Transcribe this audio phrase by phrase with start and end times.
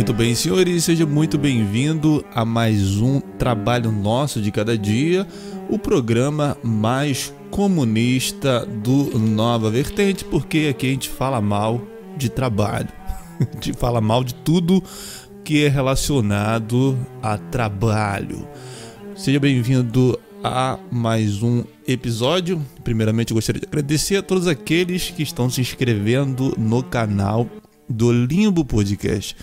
[0.00, 5.26] Muito bem, senhores, seja muito bem-vindo a mais um trabalho nosso de cada dia,
[5.68, 11.82] o programa mais comunista do Nova Vertente, porque aqui a gente fala mal
[12.16, 12.88] de trabalho,
[13.38, 14.82] a gente fala mal de tudo
[15.44, 18.48] que é relacionado a trabalho.
[19.14, 22.64] Seja bem-vindo a mais um episódio.
[22.82, 27.46] Primeiramente, gostaria de agradecer a todos aqueles que estão se inscrevendo no canal
[27.86, 29.36] do Limbo Podcast.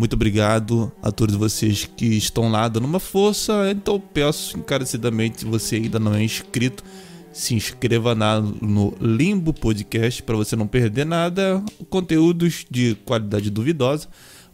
[0.00, 3.70] Muito obrigado a todos vocês que estão lá dando uma força.
[3.70, 6.82] Então peço encarecidamente, se você ainda não é inscrito,
[7.30, 11.62] se inscreva na, no Limbo Podcast para você não perder nada.
[11.90, 14.08] Conteúdos de qualidade duvidosa,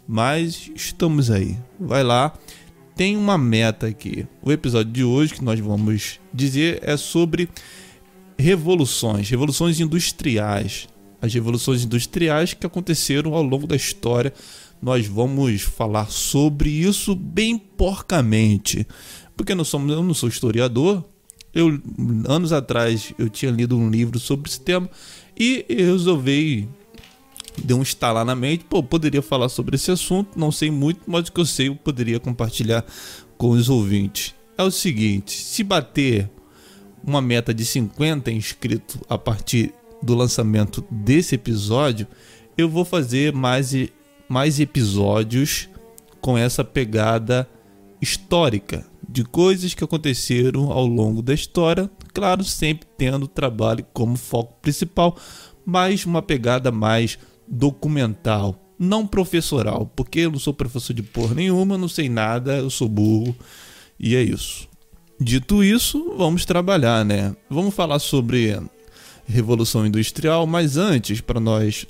[0.05, 1.57] mas estamos aí.
[1.79, 2.37] Vai lá.
[2.97, 4.27] Tem uma meta aqui.
[4.43, 7.49] O episódio de hoje que nós vamos dizer é sobre
[8.37, 10.89] revoluções, revoluções industriais.
[11.23, 14.33] As revoluções industriais que aconteceram ao longo da história
[14.81, 18.87] nós vamos falar sobre isso bem porcamente.
[19.37, 21.05] Porque não somos, eu não sou historiador.
[21.55, 21.81] Eu,
[22.29, 24.91] anos atrás eu tinha lido um livro sobre esse tema
[25.39, 26.69] e eu resolvi
[27.65, 31.29] deu um estalar na mente, pô, poderia falar sobre esse assunto, não sei muito, mas
[31.29, 32.85] o que eu sei eu poderia compartilhar
[33.37, 34.35] com os ouvintes.
[34.59, 36.31] É o seguinte, se bater
[37.05, 42.07] uma meta de 50 inscritos a partir do lançamento desse episódio,
[42.57, 43.73] eu vou fazer mais
[44.29, 45.69] mais episódios
[46.21, 47.49] com essa pegada
[48.01, 54.59] histórica de coisas que aconteceram ao longo da história, claro, sempre tendo trabalho como foco
[54.61, 55.17] principal,
[55.65, 61.79] mas uma pegada mais documental, não professoral, porque eu não sou professor de porra nenhuma,
[61.79, 63.35] não sei nada, eu sou burro
[63.99, 64.69] e é isso.
[65.19, 67.35] Dito isso, vamos trabalhar, né?
[67.49, 68.61] Vamos falar sobre
[69.25, 71.87] revolução industrial, mas antes, para nós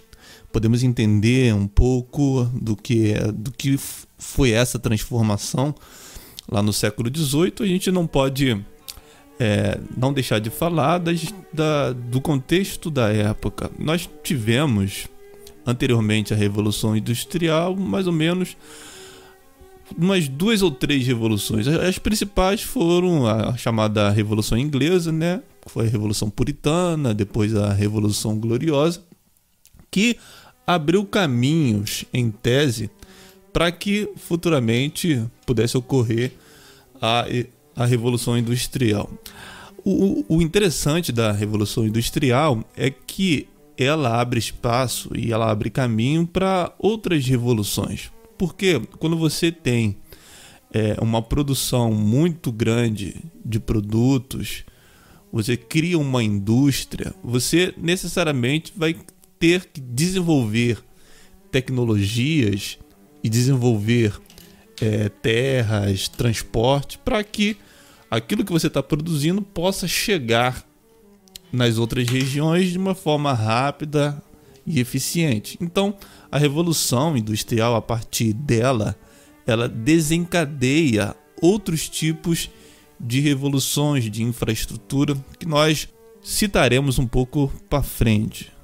[0.56, 3.78] podemos entender um pouco do que, é, do que
[4.16, 5.74] foi essa transformação
[6.50, 8.58] lá no século XVIII, a gente não pode
[9.38, 13.70] é, não deixar de falar das, da, do contexto da época.
[13.78, 15.08] Nós tivemos
[15.66, 18.56] anteriormente a Revolução Industrial, mais ou menos
[19.94, 21.68] umas duas ou três revoluções.
[21.68, 25.42] As principais foram a chamada Revolução Inglesa, né?
[25.66, 29.04] Foi a Revolução Puritana, depois a Revolução Gloriosa,
[29.90, 30.18] que
[30.66, 32.90] abriu caminhos, em tese,
[33.52, 36.32] para que futuramente pudesse ocorrer
[37.00, 37.24] a,
[37.74, 39.08] a Revolução Industrial.
[39.84, 46.26] O, o interessante da Revolução Industrial é que ela abre espaço e ela abre caminho
[46.26, 48.10] para outras revoluções.
[48.36, 49.96] Porque quando você tem
[50.72, 54.64] é, uma produção muito grande de produtos,
[55.32, 58.96] você cria uma indústria, você necessariamente vai
[59.38, 60.78] ter que desenvolver
[61.50, 62.78] tecnologias
[63.22, 64.20] e desenvolver
[64.80, 67.56] é, terras, transporte, para que
[68.10, 70.64] aquilo que você está produzindo possa chegar
[71.52, 74.22] nas outras regiões de uma forma rápida
[74.66, 75.56] e eficiente.
[75.60, 75.96] Então,
[76.30, 78.96] a revolução industrial, a partir dela,
[79.46, 82.50] ela desencadeia outros tipos
[82.98, 85.88] de revoluções de infraestrutura que nós
[86.22, 88.55] citaremos um pouco para frente.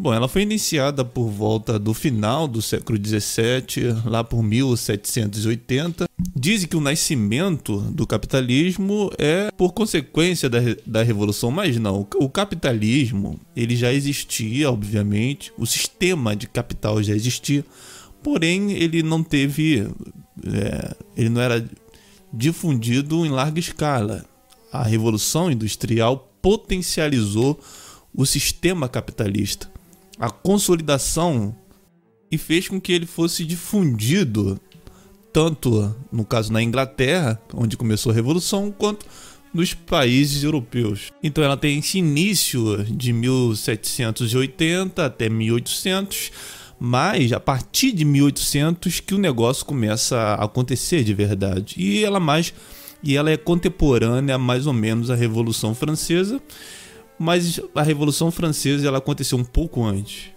[0.00, 6.08] Bom, ela foi iniciada por volta do final do século XVII, lá por 1780.
[6.34, 12.08] Dizem que o nascimento do capitalismo é por consequência da, da revolução, mas não.
[12.16, 17.62] O capitalismo ele já existia, obviamente, o sistema de capital já existia,
[18.22, 19.86] porém ele não teve,
[20.46, 21.62] é, ele não era
[22.32, 24.24] difundido em larga escala.
[24.72, 27.60] A revolução industrial potencializou
[28.14, 29.70] o sistema capitalista
[30.20, 31.56] a consolidação
[32.30, 34.60] e fez com que ele fosse difundido
[35.32, 39.06] tanto no caso na Inglaterra, onde começou a revolução, quanto
[39.54, 41.10] nos países europeus.
[41.22, 46.30] Então ela tem esse início de 1780 até 1800,
[46.78, 51.74] mas a partir de 1800 que o negócio começa a acontecer de verdade.
[51.78, 52.52] E ela mais
[53.02, 56.40] e ela é contemporânea mais ou menos à Revolução Francesa
[57.20, 60.30] mas a Revolução Francesa ela aconteceu um pouco antes.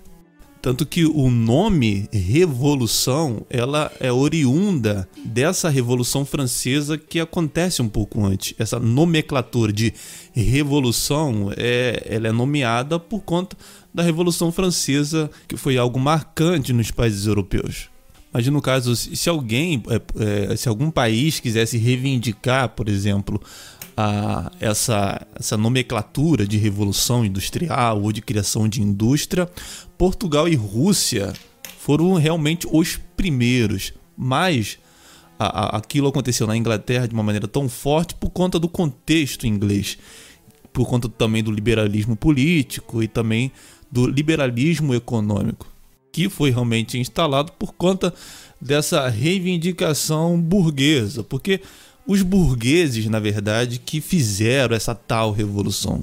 [0.61, 8.25] Tanto que o nome Revolução, ela é oriunda dessa Revolução Francesa que acontece um pouco
[8.25, 8.53] antes.
[8.59, 9.93] Essa nomenclatura de
[10.33, 13.55] Revolução, é, ela é nomeada por conta
[13.93, 17.89] da Revolução Francesa, que foi algo marcante nos países europeus.
[18.33, 23.39] Mas no caso, se alguém, é, é, se algum país quisesse reivindicar, por exemplo,
[23.95, 29.49] a, essa, essa nomenclatura de revolução industrial ou de criação de indústria,
[29.97, 31.33] Portugal e Rússia
[31.79, 33.93] foram realmente os primeiros.
[34.17, 34.77] Mas
[35.37, 39.45] a, a, aquilo aconteceu na Inglaterra de uma maneira tão forte por conta do contexto
[39.45, 39.97] inglês,
[40.71, 43.51] por conta também do liberalismo político e também
[43.91, 45.67] do liberalismo econômico,
[46.11, 48.13] que foi realmente instalado por conta
[48.59, 51.61] dessa reivindicação burguesa, porque
[52.07, 56.01] os burgueses, na verdade, que fizeram essa tal revolução.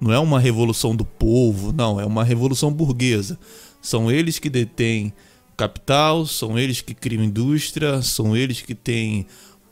[0.00, 3.38] Não é uma revolução do povo, não, é uma revolução burguesa.
[3.80, 5.12] São eles que detêm
[5.56, 9.26] capital, são eles que criam indústria, são eles que têm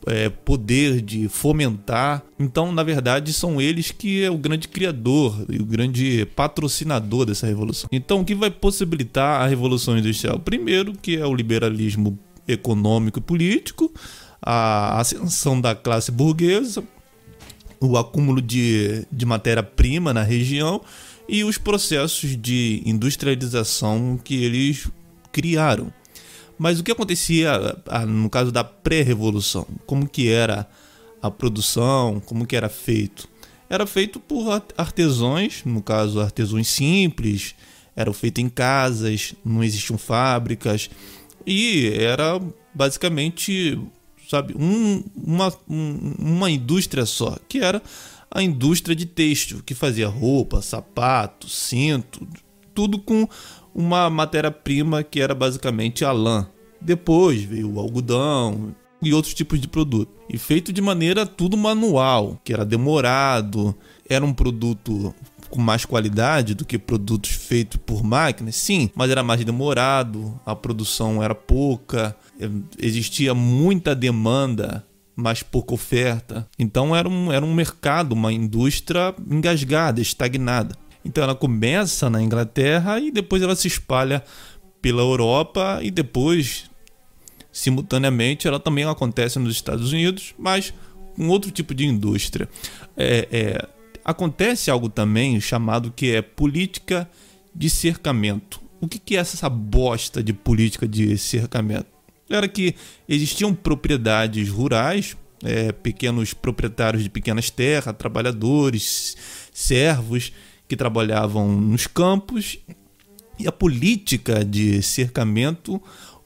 [0.06, 2.24] é, poder de fomentar.
[2.38, 7.46] Então, na verdade, são eles que é o grande criador e o grande patrocinador dessa
[7.46, 7.88] revolução.
[7.92, 10.38] Então, o que vai possibilitar a revolução industrial?
[10.40, 12.18] Primeiro, que é o liberalismo
[12.48, 13.92] econômico e político,
[14.46, 16.84] a ascensão da classe burguesa,
[17.80, 20.80] o acúmulo de, de matéria-prima na região
[21.28, 24.88] e os processos de industrialização que eles
[25.32, 25.92] criaram.
[26.56, 27.76] Mas o que acontecia
[28.06, 29.66] no caso da pré-revolução?
[29.84, 30.66] Como que era
[31.20, 32.22] a produção?
[32.24, 33.28] Como que era feito?
[33.68, 37.54] Era feito por artesãos, no caso artesãos simples,
[37.96, 40.88] eram feitos em casas, não existiam fábricas
[41.44, 42.40] e era
[42.72, 43.78] basicamente,
[44.28, 47.82] sabe, um, uma, um, uma indústria só, que era
[48.30, 52.26] a indústria de têxtil, que fazia roupa, sapato, cinto,
[52.74, 53.28] tudo com
[53.74, 56.48] uma matéria-prima que era basicamente a lã.
[56.80, 60.12] Depois veio o algodão e outros tipos de produto.
[60.28, 63.74] E feito de maneira tudo manual, que era demorado,
[64.08, 65.14] era um produto
[65.48, 70.56] com mais qualidade do que produtos feitos por máquinas, sim, mas era mais demorado, a
[70.56, 72.16] produção era pouca,
[72.78, 76.46] existia muita demanda, mas pouca oferta.
[76.58, 80.76] Então era um, era um mercado, uma indústria engasgada, estagnada.
[81.04, 84.22] Então ela começa na Inglaterra e depois ela se espalha
[84.82, 86.70] pela Europa e depois,
[87.50, 90.74] simultaneamente, ela também acontece nos Estados Unidos, mas
[91.14, 92.48] com outro tipo de indústria.
[92.96, 93.68] É, é,
[94.04, 97.08] acontece algo também chamado que é política
[97.54, 98.60] de cercamento.
[98.80, 101.95] O que, que é essa bosta de política de cercamento?
[102.28, 102.74] Era que
[103.08, 109.16] existiam propriedades rurais, é, pequenos proprietários de pequenas terras, trabalhadores,
[109.52, 110.32] servos,
[110.68, 112.58] que trabalhavam nos campos
[113.38, 115.80] e a política de cercamento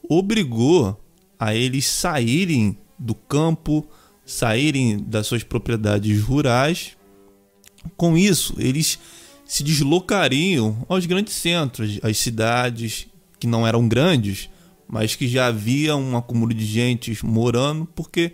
[0.07, 0.99] obrigou
[1.39, 3.85] a eles saírem do campo,
[4.25, 6.97] saírem das suas propriedades rurais.
[7.97, 8.99] Com isso, eles
[9.45, 13.07] se deslocariam aos grandes centros, às cidades
[13.39, 14.49] que não eram grandes,
[14.91, 18.33] mas que já havia um acúmulo de gente morando, porque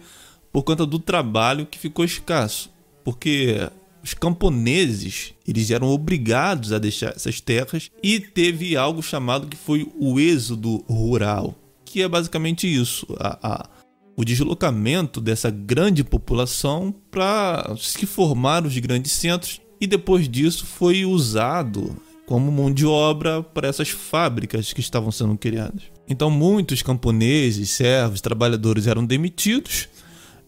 [0.51, 2.71] por conta do trabalho que ficou escasso.
[3.03, 3.69] Porque
[4.03, 9.87] os camponeses eles eram obrigados a deixar essas terras e teve algo chamado que foi
[9.99, 11.53] o êxodo rural,
[11.85, 13.69] que é basicamente isso, a, a,
[14.15, 21.05] o deslocamento dessa grande população para se formar os grandes centros e depois disso foi
[21.05, 21.95] usado
[22.25, 25.96] como mão de obra para essas fábricas que estavam sendo criadas.
[26.09, 29.89] Então muitos camponeses, servos, trabalhadores eram demitidos,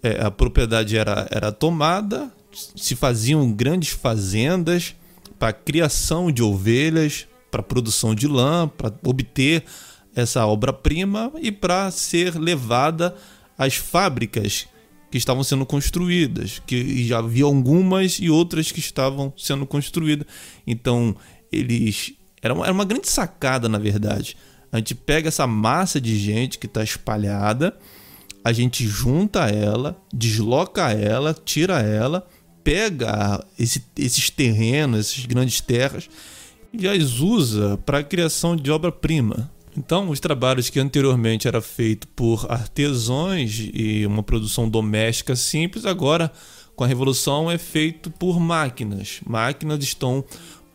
[0.02, 2.32] é, a propriedade era, era tomada
[2.76, 4.96] se faziam grandes fazendas
[5.38, 9.64] para criação de ovelhas, para produção de lã, para obter
[10.16, 13.16] essa obra-prima e para ser levada
[13.58, 14.68] às fábricas
[15.12, 20.28] que estavam sendo construídas, que já havia algumas e outras que estavam sendo construídas.
[20.68, 21.16] Então,
[21.52, 24.38] eles era uma, era uma grande sacada, na verdade.
[24.72, 27.78] A gente pega essa massa de gente que está espalhada,
[28.44, 32.26] a gente junta ela, desloca ela, tira ela
[32.64, 36.10] pega esse, esses terrenos, essas grandes terras
[36.72, 39.50] e as usa para a criação de obra-prima.
[39.76, 46.32] Então, os trabalhos que anteriormente era feito por artesãos e uma produção doméstica simples, agora
[46.76, 49.20] com a revolução é feito por máquinas.
[49.26, 50.24] Máquinas estão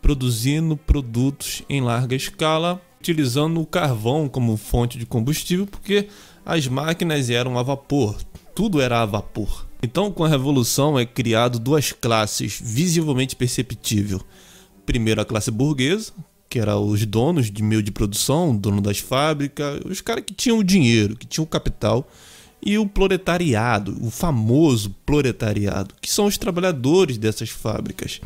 [0.02, 6.08] produzindo produtos em larga escala, utilizando o carvão como fonte de combustível, porque
[6.44, 8.16] as máquinas eram a vapor,
[8.54, 9.66] tudo era a vapor.
[9.82, 14.23] Então, com a revolução é criado duas classes visivelmente perceptível.
[14.87, 16.12] Primeiro a classe burguesa,
[16.49, 20.58] que era os donos de meio de produção, dono das fábricas, os caras que tinham
[20.58, 22.08] o dinheiro, que tinham o capital,
[22.64, 28.23] e o proletariado, o famoso proletariado, que são os trabalhadores dessas fábricas.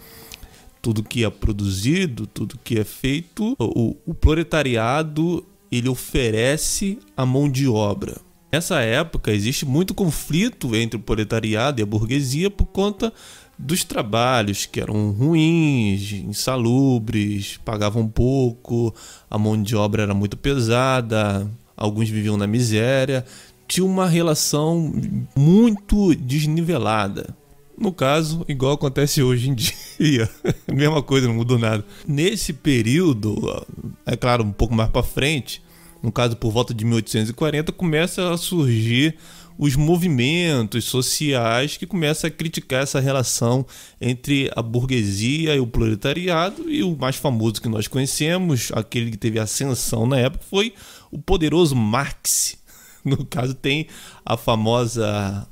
[0.81, 7.49] Tudo que é produzido, tudo que é feito, o, o proletariado ele oferece a mão
[7.51, 8.17] de obra
[8.51, 13.13] Nessa época existe muito conflito entre o proletariado e a burguesia por conta
[13.59, 18.95] dos trabalhos que eram ruins, insalubres, pagavam pouco,
[19.31, 23.23] a mão de obra era muito pesada, alguns viviam na miséria,
[23.67, 24.95] tinha uma relação
[25.37, 27.37] muito desnivelada.
[27.79, 30.29] No caso, igual acontece hoje em dia,
[30.73, 31.85] mesma coisa, não mudou nada.
[32.07, 33.65] Nesse período,
[34.05, 35.63] é claro, um pouco mais para frente,
[36.03, 39.17] no caso por volta de 1840, começa a surgir
[39.57, 43.67] os movimentos sociais que começam a criticar essa relação
[44.01, 46.71] entre a burguesia e o proletariado.
[46.71, 50.75] E o mais famoso que nós conhecemos, aquele que teve ascensão na época, foi
[51.11, 52.57] o poderoso Marx.
[53.05, 53.87] No caso, tem
[54.27, 55.47] a famosa.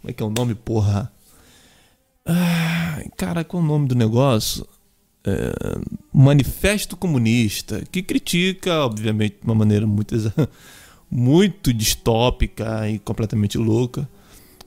[0.00, 1.10] Como é que é o nome, porra?
[2.32, 4.64] Ah, cara, qual é o nome do negócio?
[5.24, 5.52] É,
[6.12, 10.14] Manifesto Comunista, que critica, obviamente, de uma maneira muito,
[11.10, 14.08] muito distópica e completamente louca,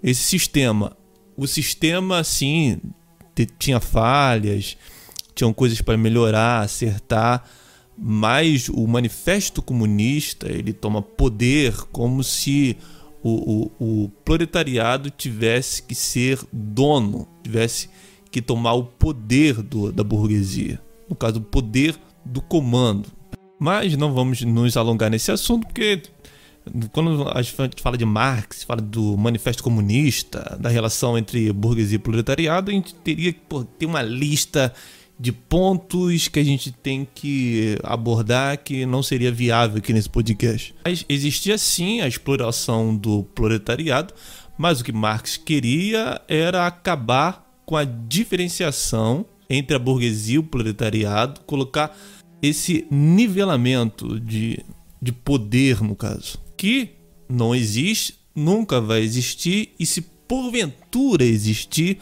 [0.03, 0.91] esse sistema.
[1.38, 2.82] O sistema, sim,
[3.58, 4.75] tinha falhas,
[5.34, 7.46] tinham coisas para melhorar, acertar,
[7.98, 12.75] mas o Manifesto Comunista ele toma poder como se
[13.23, 17.89] o, o, o proletariado tivesse que ser dono, tivesse
[18.29, 20.81] que tomar o poder do, da burguesia.
[21.09, 23.09] No caso, o poder do comando.
[23.59, 26.01] Mas não vamos nos alongar nesse assunto, porque
[26.91, 31.99] quando a gente fala de Marx, fala do Manifesto Comunista, da relação entre burguesia e
[31.99, 33.39] proletariado, a gente teria que
[33.77, 34.73] ter uma lista
[35.20, 40.74] de pontos que a gente tem que abordar que não seria viável aqui nesse podcast.
[40.84, 44.13] Mas existia sim a exploração do proletariado,
[44.58, 50.43] mas o que Marx queria era acabar com a diferenciação entre a burguesia e o
[50.43, 51.96] proletariado, colocar
[52.41, 54.60] esse nivelamento de,
[55.01, 56.89] de poder, no caso, que
[57.29, 62.00] não existe, nunca vai existir, e se porventura existir,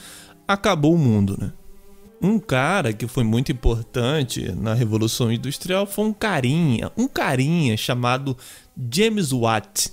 [0.47, 1.51] acabou o mundo, né?
[2.21, 8.37] Um cara que foi muito importante na Revolução Industrial foi um carinha, um carinha chamado
[8.93, 9.91] James Watt.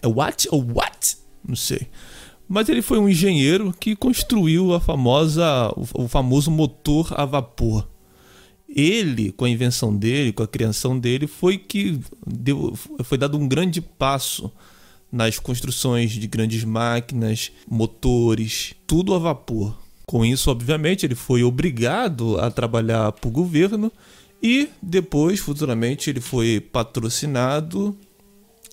[0.00, 1.16] É Watt ou Watt?
[1.44, 1.88] Não sei.
[2.48, 7.88] Mas ele foi um engenheiro que construiu a famosa, o, famoso motor a vapor.
[8.68, 13.48] Ele, com a invenção dele, com a criação dele, foi que deu, foi dado um
[13.48, 14.52] grande passo
[15.10, 19.87] nas construções de grandes máquinas, motores, tudo a vapor.
[20.08, 23.92] Com isso, obviamente, ele foi obrigado a trabalhar para o governo
[24.42, 27.94] e depois, futuramente, ele foi patrocinado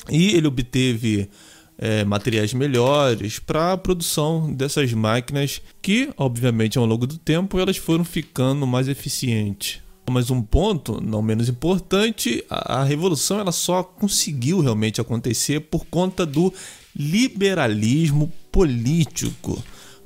[0.09, 1.29] e ele obteve
[1.77, 7.75] é, materiais melhores para a produção dessas máquinas que, obviamente, ao longo do tempo, elas
[7.75, 9.81] foram ficando mais eficientes.
[10.09, 15.85] Mas um ponto, não menos importante, a, a revolução ela só conseguiu realmente acontecer por
[15.85, 16.53] conta do
[16.95, 19.61] liberalismo político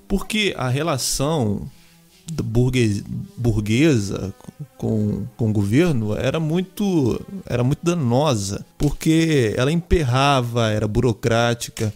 [0.09, 1.69] porque a relação
[3.37, 4.33] burguesa,
[4.75, 11.93] com, com o governo era muito, era muito danosa, porque ela emperrava, era burocrática.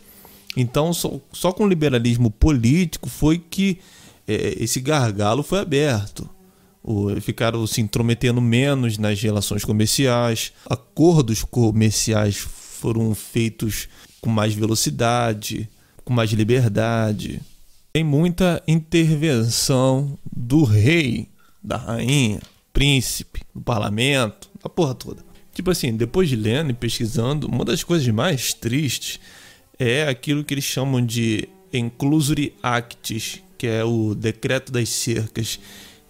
[0.56, 3.80] Então, só, só com o liberalismo político foi que
[4.28, 6.30] é, esse gargalo foi aberto.
[6.84, 13.88] O, ficaram se intrometendo menos nas relações comerciais, acordos comerciais foram feitos
[14.22, 15.68] com mais velocidade,
[16.06, 17.42] com mais liberdade
[17.94, 21.30] tem muita intervenção do rei,
[21.64, 22.42] da rainha,
[22.74, 25.24] príncipe, do parlamento, a porra toda.
[25.54, 29.20] Tipo assim, depois de lendo e pesquisando, uma das coisas mais tristes
[29.78, 35.60] é aquilo que eles chamam de Enclusory Acts, que é o decreto das cercas,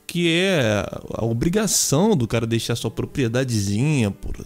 [0.07, 4.37] que é a obrigação do cara deixar sua propriedadezinha, por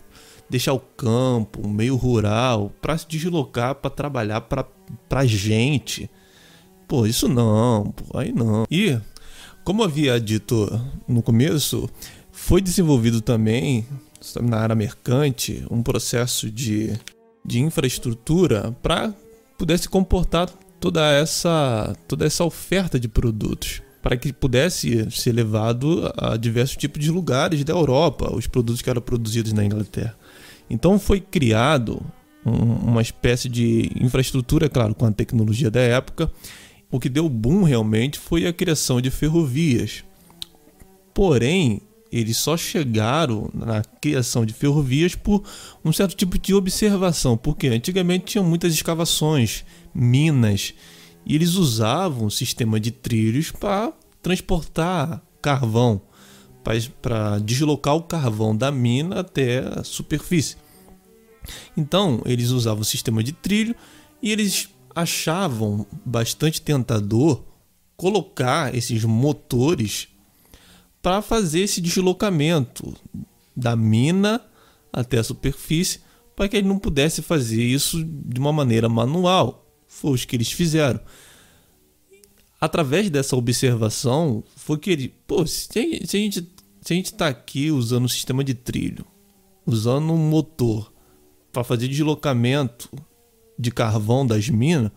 [0.49, 4.65] deixar o campo, o meio rural, para se deslocar, para trabalhar para
[5.07, 6.09] pra gente
[6.87, 8.65] Pô, isso não, pô, aí não.
[8.71, 8.97] E,
[9.63, 10.69] como havia dito
[11.07, 11.89] no começo,
[12.31, 13.85] foi desenvolvido também,
[14.41, 16.97] na área mercante, um processo de,
[17.45, 19.13] de infraestrutura para
[19.57, 26.37] pudesse comportar toda essa, toda essa oferta de produtos para que pudesse ser levado a
[26.37, 30.15] diversos tipos de lugares da Europa, os produtos que eram produzidos na Inglaterra.
[30.69, 32.01] Então foi criado
[32.45, 32.51] um,
[32.91, 36.31] uma espécie de infraestrutura, claro, com a tecnologia da época,
[36.91, 40.03] o que deu boom realmente foi a criação de ferrovias.
[41.13, 45.43] Porém, eles só chegaram na criação de ferrovias por
[45.83, 50.73] um certo tipo de observação, porque antigamente tinham muitas escavações, minas,
[51.25, 53.91] e eles usavam o sistema de trilhos para
[54.21, 56.01] transportar carvão,
[57.01, 60.55] para deslocar o carvão da mina até a superfície.
[61.75, 63.75] Então, eles usavam o sistema de trilho
[64.21, 67.43] e eles achavam bastante tentador
[67.95, 70.07] colocar esses motores
[71.03, 72.95] para fazer esse deslocamento
[73.55, 74.41] da mina
[74.91, 76.01] até a superfície,
[76.35, 79.67] para que ele não pudesse fazer isso de uma maneira manual.
[79.87, 80.99] Foi o que eles fizeram.
[82.59, 86.47] Através dessa observação, foi que ele, pô, se a gente
[86.81, 89.05] se a gente está aqui usando o sistema de trilho,
[89.65, 90.91] usando um motor
[91.51, 92.89] para fazer deslocamento
[93.57, 94.91] de carvão das minas,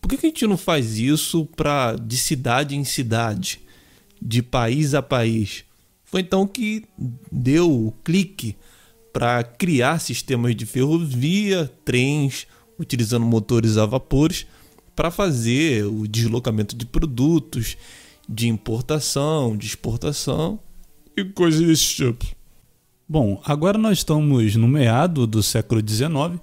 [0.00, 3.60] por que, que a gente não faz isso para de cidade em cidade,
[4.20, 5.64] de país a país?
[6.04, 6.84] Foi então que
[7.30, 8.56] deu o clique
[9.12, 12.46] para criar sistemas de ferrovia, trens,
[12.78, 14.46] utilizando motores a vapores
[14.94, 17.76] para fazer o deslocamento de produtos,
[18.28, 20.58] de importação, de exportação
[21.16, 22.26] e coisas desse tipo.
[23.08, 26.40] Bom, agora nós estamos no meado do século XIX,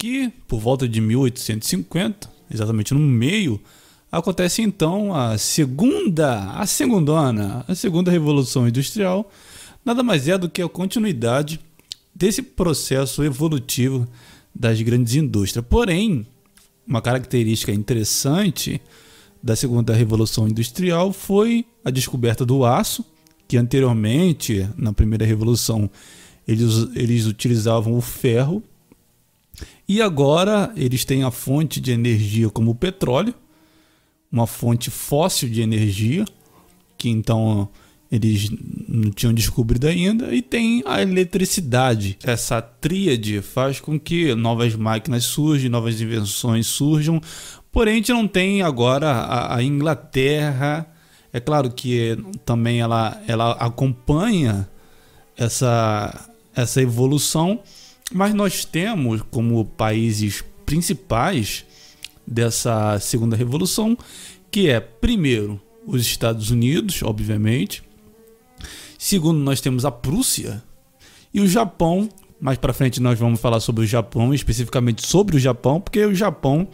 [0.00, 3.60] que por volta de 1850, exatamente no meio,
[4.10, 9.30] acontece então a segunda, a segundona, a segunda revolução industrial,
[9.84, 11.60] nada mais é do que a continuidade
[12.14, 14.08] desse processo evolutivo
[14.54, 15.66] das grandes indústrias.
[15.68, 16.26] Porém,
[16.88, 18.80] uma característica interessante
[19.42, 23.04] da segunda revolução industrial foi a descoberta do aço,
[23.46, 25.90] que anteriormente, na primeira revolução,
[26.48, 28.62] eles, eles utilizavam o ferro
[29.88, 33.34] e agora eles têm a fonte de energia como o petróleo,
[34.30, 36.24] uma fonte fóssil de energia,
[36.96, 37.68] que então
[38.10, 38.50] eles
[38.88, 42.18] não tinham descobrido ainda, e tem a eletricidade.
[42.24, 47.20] Essa tríade faz com que novas máquinas surjam, novas invenções surjam,
[47.70, 50.86] porém a gente não tem agora a, a Inglaterra.
[51.32, 54.68] É claro que também ela, ela acompanha
[55.36, 57.60] essa, essa evolução,
[58.12, 61.64] mas nós temos como países principais
[62.26, 63.96] dessa segunda revolução,
[64.50, 67.82] que é primeiro os Estados Unidos, obviamente,
[69.00, 70.62] Segundo, nós temos a Prússia
[71.32, 72.06] e o Japão.
[72.38, 76.14] Mais para frente nós vamos falar sobre o Japão, especificamente sobre o Japão, porque o
[76.14, 76.68] Japão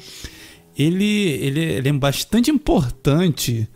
[0.77, 3.69] ele, ele, ele é bastante importante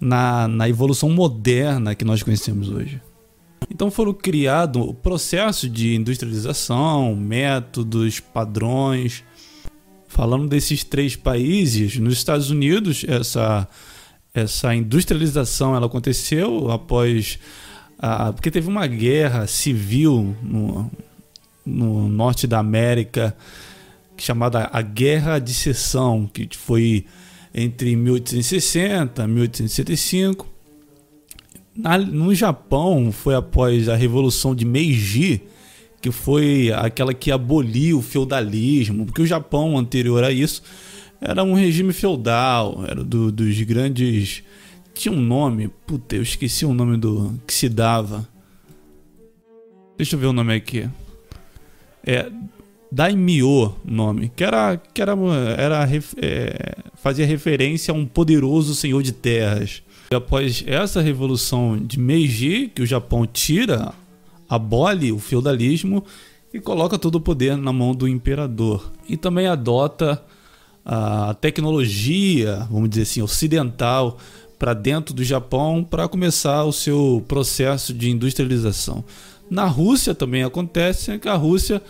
[0.00, 3.00] na, na evolução moderna que nós conhecemos hoje.
[3.70, 9.24] Então foram criados o processo de industrialização, métodos, padrões.
[10.06, 13.68] Falando desses três países, nos Estados Unidos essa,
[14.32, 17.38] essa industrialização ela aconteceu após
[17.98, 20.90] ah, porque teve uma guerra civil no,
[21.64, 23.36] no norte da América
[24.16, 27.06] chamada a Guerra de Seção, que foi
[27.54, 30.53] entre 1860 e 1865.
[31.76, 35.42] Na, no Japão, foi após a Revolução de Meiji,
[36.00, 40.62] que foi aquela que aboliu o feudalismo, porque o Japão anterior a isso
[41.20, 44.42] era um regime feudal, era do, dos grandes
[44.94, 48.26] tinha um nome, puta, eu esqueci o nome do que se dava.
[49.96, 50.88] Deixa eu ver o nome aqui.
[52.06, 52.30] É
[52.90, 55.12] Daimyo nome, que era que era
[55.58, 55.88] era
[56.22, 59.82] é, fazia referência a um poderoso senhor de terras.
[60.14, 63.92] Após essa revolução de Meiji, que o Japão tira,
[64.48, 66.04] abole o feudalismo
[66.52, 68.92] e coloca todo o poder na mão do imperador.
[69.08, 70.22] E também adota
[70.84, 74.18] a tecnologia, vamos dizer assim, ocidental
[74.58, 79.04] para dentro do Japão para começar o seu processo de industrialização.
[79.50, 81.82] Na Rússia também acontece que a Rússia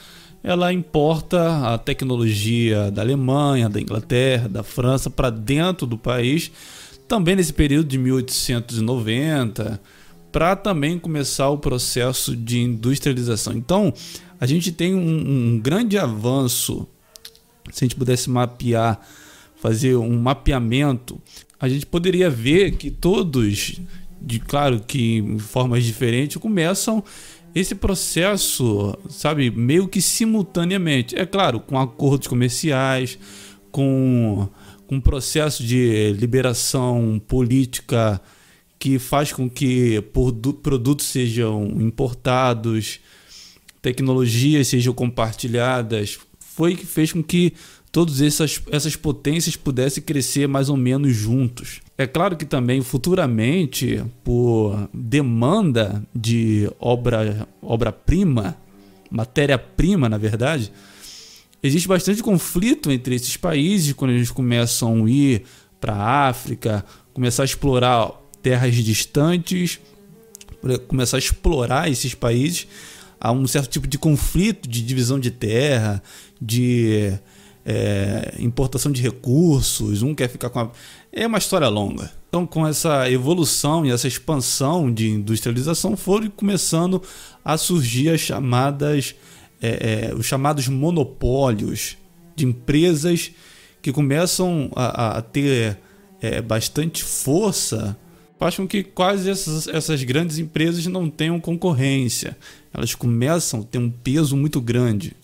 [0.43, 6.53] ela importa a tecnologia da Alemanha, da Inglaterra, da França para dentro do país,
[7.07, 9.81] também nesse período de 1890,
[10.33, 13.53] para também começar o processo de industrialização.
[13.53, 13.93] Então,
[14.41, 16.87] a gente tem um, um grande avanço,
[17.71, 19.01] se a gente pudesse mapear,
[19.57, 21.21] fazer um mapeamento
[21.65, 23.81] a gente poderia ver que todos,
[24.21, 27.03] de claro que em formas diferentes, começam
[27.55, 31.17] esse processo, sabe, meio que simultaneamente.
[31.17, 33.19] É claro, com acordos comerciais,
[33.75, 34.49] com
[34.89, 38.21] um processo de liberação política
[38.79, 40.01] que faz com que
[40.63, 43.01] produtos sejam importados,
[43.83, 47.53] tecnologias sejam compartilhadas, foi que fez com que
[47.91, 51.81] todas essas, essas potências pudessem crescer mais ou menos juntos.
[51.99, 58.57] É claro que também futuramente, por demanda de obra obra-prima,
[59.11, 60.71] matéria-prima, na verdade,
[61.67, 65.43] existe bastante conflito entre esses países quando eles começam a ir
[65.81, 68.11] para a África, começar a explorar
[68.43, 69.81] terras distantes,
[70.87, 72.67] começar a explorar esses países
[73.19, 76.03] a um certo tipo de conflito, de divisão de terra,
[76.41, 77.19] de
[77.65, 80.71] é, importação de recursos, um quer ficar com a.
[81.11, 82.13] É uma história longa.
[82.29, 87.01] Então, com essa evolução e essa expansão de industrialização, foram começando
[87.45, 89.15] a surgir as chamadas,
[89.61, 91.97] é, é, os chamados monopólios
[92.37, 93.33] de empresas
[93.81, 95.79] que começam a, a ter
[96.21, 97.97] é, bastante força,
[98.39, 102.37] faz que quase essas, essas grandes empresas não tenham concorrência.
[102.73, 105.15] Elas começam a ter um peso muito grande.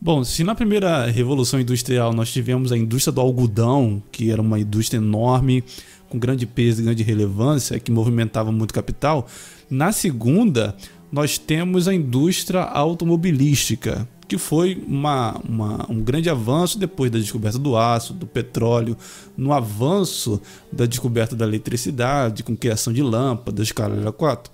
[0.00, 4.60] Bom, se na primeira revolução industrial nós tivemos a indústria do algodão, que era uma
[4.60, 5.64] indústria enorme,
[6.08, 9.26] com grande peso e grande relevância, que movimentava muito capital,
[9.68, 10.76] na segunda
[11.10, 17.58] nós temos a indústria automobilística, que foi uma, uma, um grande avanço depois da descoberta
[17.58, 18.96] do aço, do petróleo,
[19.36, 20.40] no avanço
[20.70, 24.52] da descoberta da eletricidade, com criação de lâmpadas, caralho 4.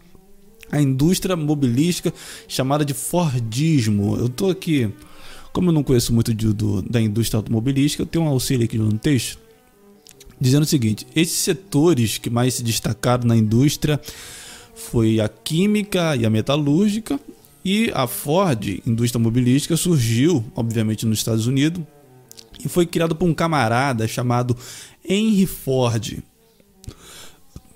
[0.70, 2.12] A indústria mobilística
[2.46, 4.16] chamada de Fordismo.
[4.16, 4.92] Eu estou aqui
[5.54, 8.76] como eu não conheço muito de, do, da indústria automobilística, eu tenho um auxílio aqui
[8.76, 9.38] no texto
[10.40, 14.00] dizendo o seguinte: esses setores que mais se destacaram na indústria
[14.74, 17.18] foi a química e a metalúrgica
[17.64, 21.82] e a Ford, indústria automobilística, surgiu, obviamente, nos Estados Unidos
[22.64, 24.56] e foi criado por um camarada chamado
[25.06, 26.18] Henry Ford.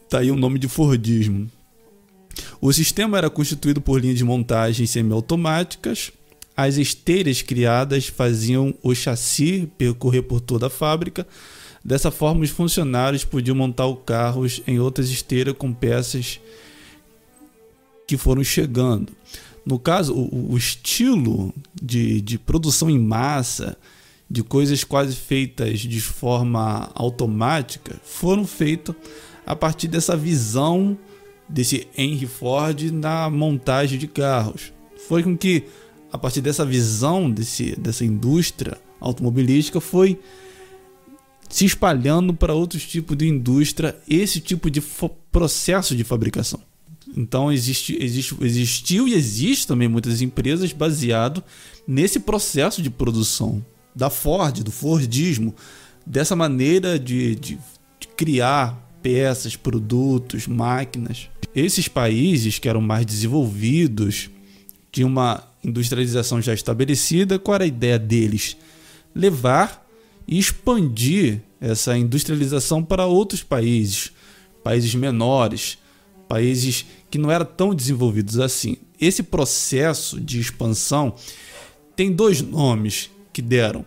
[0.09, 1.51] Tá aí o nome de Fordismo.
[2.61, 6.13] O sistema era constituído por linhas de montagem semiautomáticas
[6.59, 11.25] as esteiras criadas faziam o chassi percorrer por toda a fábrica.
[11.85, 16.41] Dessa forma, os funcionários podiam montar os carros em outras esteiras com peças
[18.09, 19.13] que foram chegando.
[19.65, 23.77] No caso, o, o estilo de, de produção em massa,
[24.29, 28.95] de coisas quase feitas de forma automática, foram feitos
[29.47, 30.99] a partir dessa visão
[31.47, 34.73] desse Henry Ford na montagem de carros.
[35.07, 35.65] Foi com que
[36.11, 40.19] a partir dessa visão desse, dessa indústria automobilística, foi
[41.49, 44.83] se espalhando para outros tipos de indústria esse tipo de
[45.31, 46.68] processo de fabricação.
[47.17, 51.43] Então existe, existe, existiu e existe também muitas empresas baseado
[51.87, 55.55] nesse processo de produção da Ford, do Fordismo,
[56.07, 57.59] dessa maneira de, de,
[57.99, 61.29] de criar peças, produtos, máquinas.
[61.55, 64.31] Esses países que eram mais desenvolvidos
[64.93, 68.57] tinham uma industrialização já estabelecida, qual era a ideia deles?
[69.15, 69.87] Levar
[70.27, 74.13] e expandir essa industrialização para outros países,
[74.63, 75.79] países menores,
[76.29, 78.77] países que não eram tão desenvolvidos assim.
[79.01, 81.15] Esse processo de expansão
[81.95, 83.85] tem dois nomes que deram,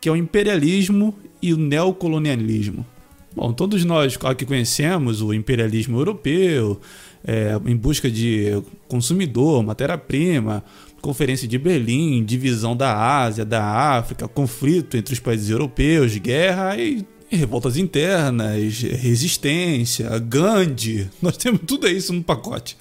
[0.00, 2.86] que é o imperialismo e o neocolonialismo.
[3.34, 6.80] Bom, todos nós aqui conhecemos o imperialismo europeu,
[7.24, 10.62] é, em busca de consumidor, matéria-prima,
[11.00, 17.04] Conferência de Berlim, divisão da Ásia, da África, conflito entre os países europeus, guerra e
[17.34, 21.08] revoltas internas, resistência, Gandhi.
[21.20, 22.76] Nós temos tudo isso no pacote.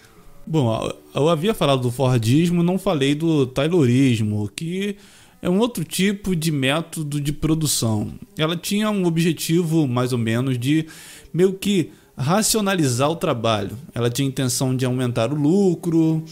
[0.46, 4.98] Bom, eu havia falado do Fordismo, não falei do Taylorismo, que
[5.42, 8.14] é um outro tipo de método de produção.
[8.38, 10.86] Ela tinha um objetivo, mais ou menos, de
[11.34, 13.78] meio que racionalizar o trabalho.
[13.94, 16.24] Ela tinha intenção de aumentar o lucro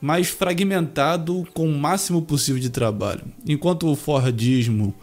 [0.00, 3.22] mais fragmentado com o máximo possível de trabalho.
[3.46, 4.94] Enquanto o Fordismo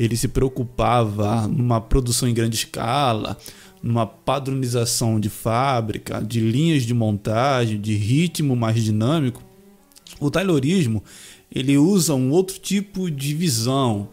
[0.00, 3.36] ele se preocupava numa produção em grande escala,
[3.82, 9.42] numa padronização de fábrica, de linhas de montagem, de ritmo mais dinâmico,
[10.18, 11.02] o Taylorismo
[11.54, 14.08] ele usa um outro tipo de visão.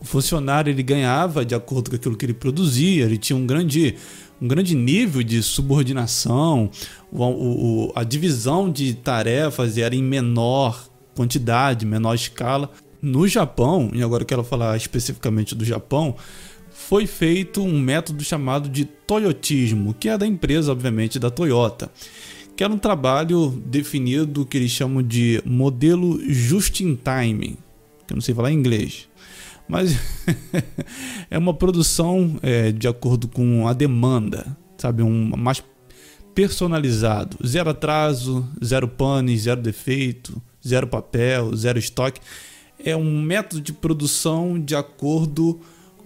[0.00, 3.94] O funcionário ele ganhava de acordo com aquilo que ele produzia, ele tinha um grande
[4.42, 6.70] um grande nível de subordinação,
[7.12, 12.70] o, o, a divisão de tarefas era em menor quantidade, menor escala.
[13.02, 16.16] No Japão, e agora eu quero falar especificamente do Japão,
[16.70, 21.90] foi feito um método chamado de Toyotismo, que é da empresa, obviamente, da Toyota,
[22.56, 27.56] que era um trabalho definido que eles chamam de modelo just in time,
[28.06, 29.08] que eu não sei falar em inglês
[29.70, 29.96] mas
[31.30, 34.44] é uma produção é, de acordo com a demanda,
[34.76, 35.00] sabe?
[35.00, 35.62] Um mais
[36.34, 42.20] personalizado, zero atraso, zero pane, zero defeito, zero papel, zero estoque.
[42.84, 45.60] É um método de produção de acordo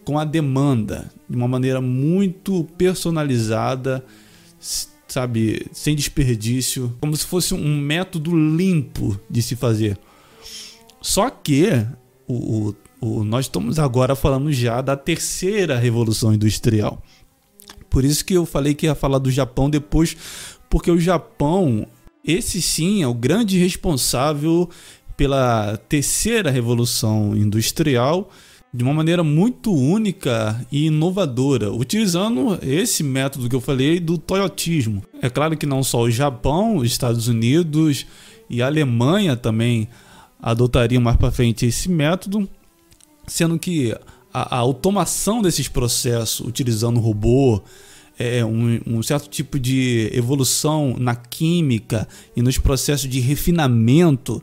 [0.05, 4.05] com a demanda, de uma maneira muito personalizada,
[5.07, 9.99] sabe, sem desperdício, como se fosse um método limpo de se fazer.
[11.01, 11.87] Só que
[12.27, 17.03] o, o nós estamos agora falando já da terceira revolução industrial.
[17.89, 20.17] Por isso que eu falei que ia falar do Japão depois,
[20.69, 21.87] porque o Japão
[22.25, 24.71] Esse sim é o grande responsável
[25.17, 28.31] pela terceira revolução industrial
[28.75, 35.01] de uma maneira muito única e inovadora, utilizando esse método que eu falei do toyotismo.
[35.23, 38.05] É claro que não só o Japão, os Estados Unidos
[38.51, 39.89] e a Alemanha também
[40.43, 42.49] adotariam mais para frente esse método,
[43.29, 43.97] sendo que
[44.33, 47.63] a, a, automação desses processos utilizando robô,
[48.19, 54.43] é, um, um certo tipo de evolução na química e nos processos de refinamento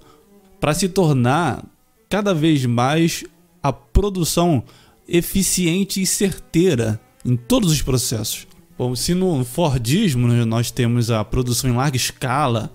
[0.62, 1.66] para se tornar
[2.08, 3.24] cada vez mais
[3.64, 4.64] a produção
[5.08, 8.48] eficiente e certeira em todos os processos.
[8.78, 12.72] Bom, se no Fordismo né, nós temos a produção em larga escala,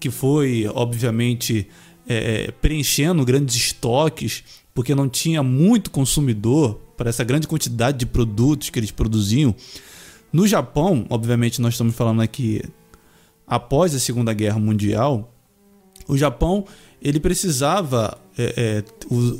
[0.00, 1.68] que foi, obviamente,
[2.08, 4.42] é, é, preenchendo grandes estoques,
[4.74, 9.54] porque não tinha muito consumidor para essa grande quantidade de produtos que eles produziam.
[10.32, 12.62] No Japão, obviamente, nós estamos falando aqui
[13.46, 15.32] após a Segunda Guerra Mundial,
[16.06, 16.64] o Japão
[17.00, 18.84] ele precisava é, é,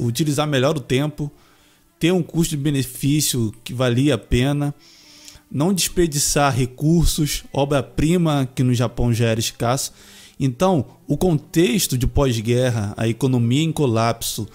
[0.00, 1.30] utilizar melhor o tempo,
[1.98, 4.74] ter um custo-benefício que valia a pena,
[5.50, 9.92] não desperdiçar recursos, obra-prima que no Japão já era escassa.
[10.38, 14.46] Então, o contexto de pós-guerra, a economia em colapso,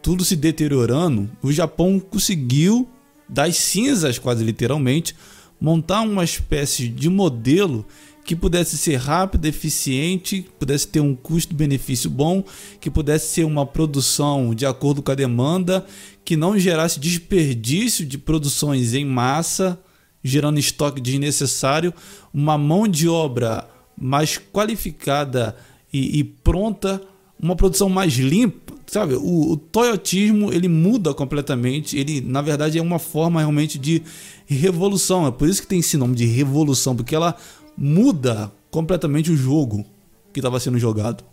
[0.00, 2.88] tudo se deteriorando, o Japão conseguiu,
[3.28, 5.16] das cinzas quase literalmente,
[5.60, 7.86] montar uma espécie de modelo
[8.24, 12.44] que pudesse ser rápido, eficiente, pudesse ter um custo-benefício bom,
[12.80, 15.84] que pudesse ser uma produção de acordo com a demanda,
[16.24, 19.78] que não gerasse desperdício de produções em massa,
[20.22, 21.92] gerando estoque desnecessário,
[22.32, 25.56] uma mão de obra mais qualificada
[25.92, 27.02] e, e pronta,
[27.40, 29.14] uma produção mais limpa, sabe?
[29.14, 34.00] O, o toyotismo ele muda completamente, ele na verdade é uma forma realmente de
[34.46, 37.36] revolução, é por isso que tem esse nome de revolução, porque ela
[37.76, 39.84] muda completamente o jogo
[40.32, 41.24] que estava sendo jogado.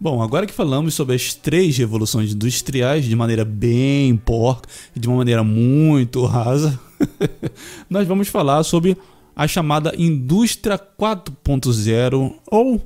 [0.00, 5.08] Bom, agora que falamos sobre as três revoluções industriais de maneira bem porca e de
[5.08, 6.78] uma maneira muito rasa,
[7.88, 8.96] nós vamos falar sobre
[9.36, 12.82] a chamada Indústria 4.0 ou,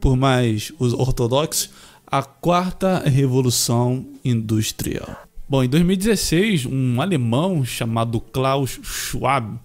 [0.00, 1.70] por mais os ortodoxos,
[2.06, 5.24] a quarta revolução industrial.
[5.48, 9.58] Bom, em 2016, um alemão chamado Klaus Schwab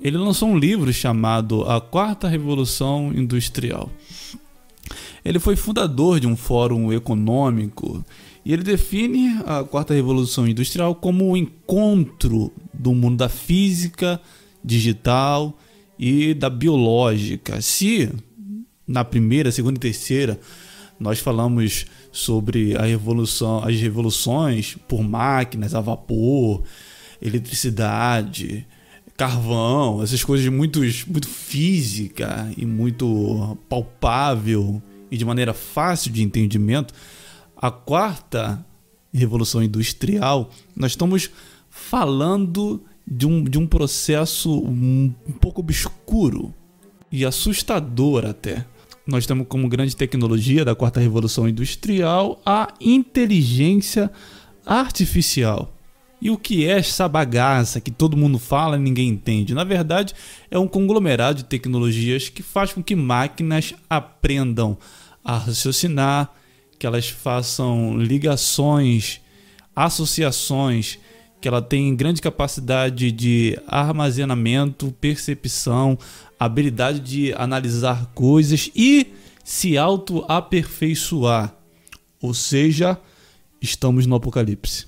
[0.00, 3.90] ele lançou um livro chamado A Quarta Revolução Industrial.
[5.24, 8.04] Ele foi fundador de um fórum econômico
[8.44, 14.20] e ele define a Quarta Revolução Industrial como o encontro do mundo da física,
[14.64, 15.58] digital
[15.98, 17.60] e da biológica.
[17.60, 18.10] Se
[18.86, 20.40] na primeira, segunda e terceira
[20.98, 26.62] nós falamos sobre a revolução, as revoluções por máquinas a vapor,
[27.20, 28.66] eletricidade,
[29.18, 36.94] carvão, essas coisas muito, muito física e muito palpável e de maneira fácil de entendimento,
[37.56, 38.64] a quarta
[39.12, 41.30] revolução industrial, nós estamos
[41.68, 46.54] falando de um, de um processo um, um pouco obscuro
[47.10, 48.64] e assustador até.
[49.04, 54.12] Nós temos como grande tecnologia da quarta revolução industrial a inteligência
[54.64, 55.74] artificial.
[56.20, 59.54] E o que é essa bagaça que todo mundo fala e ninguém entende?
[59.54, 60.14] Na verdade,
[60.50, 64.76] é um conglomerado de tecnologias que faz com que máquinas aprendam
[65.24, 66.32] a raciocinar,
[66.76, 69.20] que elas façam ligações,
[69.76, 70.98] associações,
[71.40, 75.96] que ela tem grande capacidade de armazenamento, percepção,
[76.38, 79.12] habilidade de analisar coisas e
[79.44, 81.54] se auto-aperfeiçoar.
[82.20, 82.98] Ou seja,
[83.62, 84.87] estamos no apocalipse.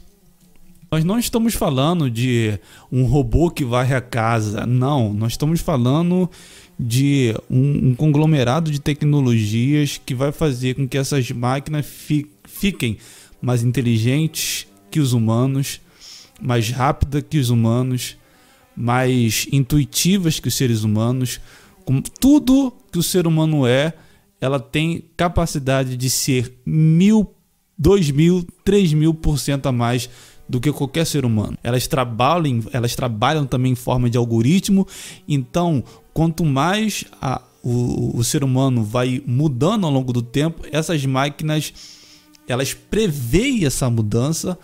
[0.90, 2.59] Nós não estamos falando de
[2.90, 5.14] um robô que varre a casa, não.
[5.14, 6.29] Nós estamos falando
[6.76, 12.96] de um, um conglomerado de tecnologias que vai fazer com que essas máquinas fi, fiquem
[13.40, 15.81] mais inteligentes que os humanos,
[16.42, 18.16] mais rápidas que os humanos,
[18.76, 21.40] mais intuitivas que os seres humanos.
[21.85, 23.92] Com tudo que o ser humano é,
[24.40, 27.33] ela tem capacidade de ser mil,
[27.79, 30.11] dois mil, três mil por cento a mais
[30.50, 31.56] do que qualquer ser humano.
[31.62, 34.86] Elas trabalham, elas trabalham também em forma de algoritmo,
[35.28, 41.06] então quanto mais a, o, o ser humano vai mudando ao longo do tempo, essas
[41.06, 41.72] máquinas
[42.48, 44.58] elas preveem essa mudança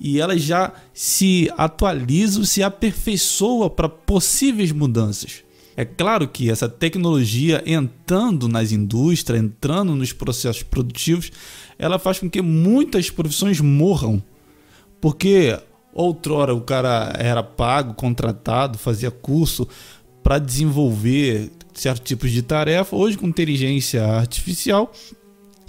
[0.00, 5.42] e elas já se atualizam, se aperfeiçoam para possíveis mudanças.
[5.76, 11.30] É claro que essa tecnologia entrando nas indústrias, entrando nos processos produtivos,
[11.78, 14.22] ela faz com que muitas profissões morram
[15.00, 15.58] porque
[15.92, 19.66] outrora o cara era pago, contratado, fazia curso
[20.22, 22.96] para desenvolver certos tipos de tarefa.
[22.96, 24.92] Hoje, com inteligência artificial,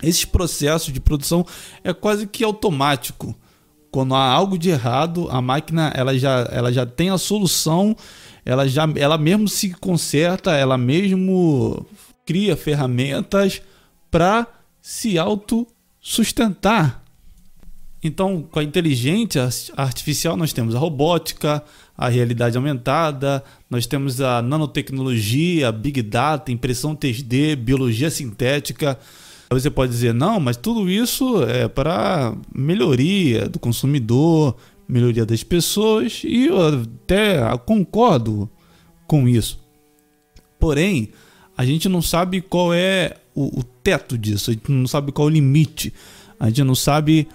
[0.02, 1.46] esses processos de produção
[1.84, 3.36] é quase que automático.
[3.92, 7.96] Quando há algo de errado, a máquina ela já, ela já tem a solução,
[8.46, 11.86] ela já ela mesmo se conserta, ela mesmo
[12.26, 13.62] cria ferramentas
[14.12, 14.46] para
[14.82, 17.04] se autossustentar.
[18.04, 21.64] Então, com a inteligência artificial, nós temos a robótica,
[21.98, 29.00] a realidade aumentada, nós temos a nanotecnologia, big data, impressão 3D, biologia sintética.
[29.50, 34.56] Você pode dizer, não, mas tudo isso é para melhoria do consumidor,
[34.88, 38.50] melhoria das pessoas, e eu até concordo
[39.08, 39.60] com isso.
[40.60, 41.10] Porém,
[41.58, 45.28] a gente não sabe qual é o, o teto disso, a gente não sabe qual
[45.28, 45.94] é o limite,
[46.40, 47.28] a gente não sabe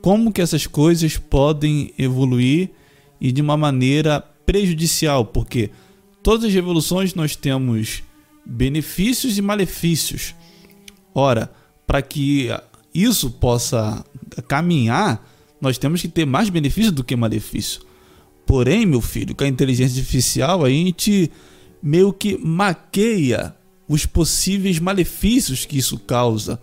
[0.00, 2.70] como que essas coisas podem evoluir
[3.20, 5.70] e de uma maneira prejudicial, porque
[6.22, 8.02] todas as revoluções nós temos
[8.44, 10.34] benefícios e malefícios.
[11.14, 11.52] Ora,
[11.86, 12.48] para que
[12.94, 14.04] isso possa
[14.48, 15.28] caminhar,
[15.60, 17.82] nós temos que ter mais benefício do que malefício.
[18.46, 21.30] Porém, meu filho, com a inteligência artificial, a gente
[21.82, 23.54] meio que maqueia
[23.86, 26.60] os possíveis malefícios que isso causa.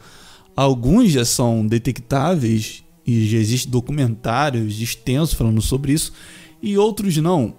[0.56, 6.12] Alguns já são detectáveis e já existem documentários extensos falando sobre isso,
[6.62, 7.56] e outros não.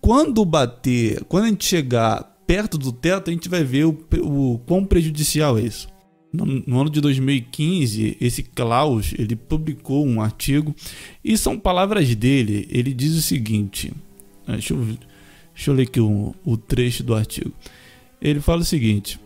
[0.00, 4.58] Quando bater, quando a gente chegar perto do teto, a gente vai ver o, o
[4.66, 5.88] quão prejudicial é isso.
[6.32, 10.74] No, no, ano de 2015, esse Klaus ele publicou um artigo
[11.22, 12.66] e são palavras dele.
[12.70, 13.92] Ele diz o seguinte:
[14.46, 14.78] ah, deixa eu,
[15.54, 17.52] deixa eu ler aqui o, o trecho do artigo.
[18.20, 19.20] Ele fala o seguinte: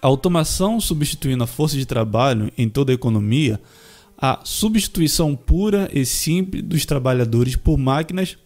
[0.00, 3.60] a automação substituindo a força de trabalho em toda a economia
[4.20, 8.36] a substituição pura e simples dos trabalhadores por máquinas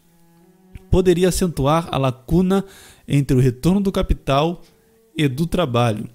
[0.90, 2.62] poderia acentuar a lacuna
[3.08, 4.60] entre o retorno do capital
[5.16, 6.06] e do trabalho.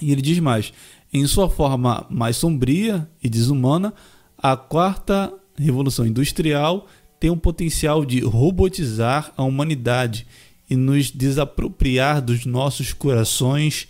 [0.00, 0.72] E ele diz mais:
[1.12, 3.92] em sua forma mais sombria e desumana,
[4.38, 6.86] a quarta revolução industrial
[7.20, 10.26] tem o potencial de robotizar a humanidade
[10.70, 13.88] e nos desapropriar dos nossos corações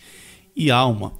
[0.57, 1.13] e alma.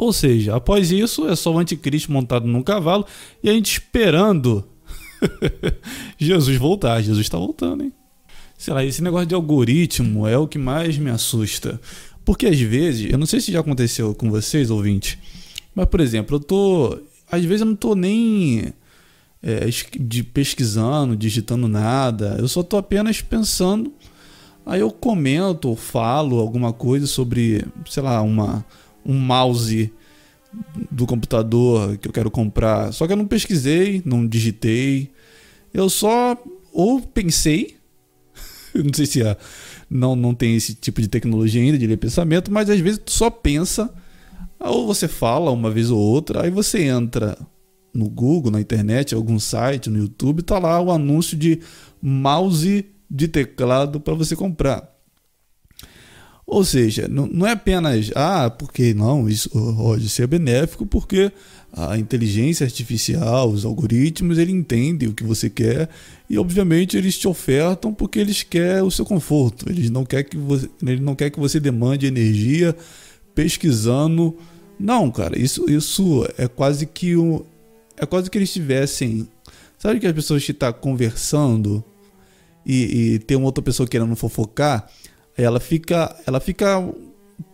[0.00, 3.04] Ou seja, após isso é só o anticristo montado num cavalo
[3.42, 4.66] e a gente esperando
[6.16, 7.02] Jesus voltar.
[7.02, 7.92] Jesus está voltando, hein?
[8.56, 11.78] Sei lá, esse negócio de algoritmo é o que mais me assusta.
[12.24, 15.18] Porque às vezes, eu não sei se já aconteceu com vocês, ouvintes,
[15.74, 16.98] mas por exemplo, eu tô.
[17.30, 18.72] Às vezes eu não tô nem
[19.42, 19.68] é,
[20.00, 23.92] de pesquisando, digitando nada, eu só tô apenas pensando.
[24.64, 28.64] Aí eu comento ou falo alguma coisa sobre, sei lá, uma
[29.04, 29.92] um mouse
[30.90, 32.92] do computador que eu quero comprar.
[32.92, 35.10] Só que eu não pesquisei, não digitei.
[35.72, 36.36] Eu só
[36.72, 37.76] ou pensei,
[38.74, 39.36] não sei se é,
[39.88, 43.10] não, não tem esse tipo de tecnologia ainda de ler pensamento, mas às vezes tu
[43.10, 43.92] só pensa,
[44.58, 47.36] ou você fala uma vez ou outra, aí você entra
[47.92, 51.60] no Google, na internet, algum site, no YouTube, tá lá o anúncio de
[52.00, 54.89] mouse de teclado para você comprar.
[56.50, 61.30] Ou seja, não, não é apenas, ah, porque não, isso pode ser benéfico, porque
[61.72, 65.88] a inteligência artificial, os algoritmos, ele entende o que você quer
[66.28, 69.70] e obviamente eles te ofertam porque eles querem o seu conforto.
[69.70, 72.74] Eles não querem que você, ele não quer que você demande energia
[73.32, 74.36] pesquisando.
[74.76, 77.44] Não, cara, isso, isso é quase que um,
[77.96, 79.28] é quase que eles estivessem,
[79.78, 81.84] sabe que as pessoas que tá conversando
[82.66, 84.90] e, e tem uma outra pessoa querendo fofocar,
[85.36, 86.94] ela fica, ela fica um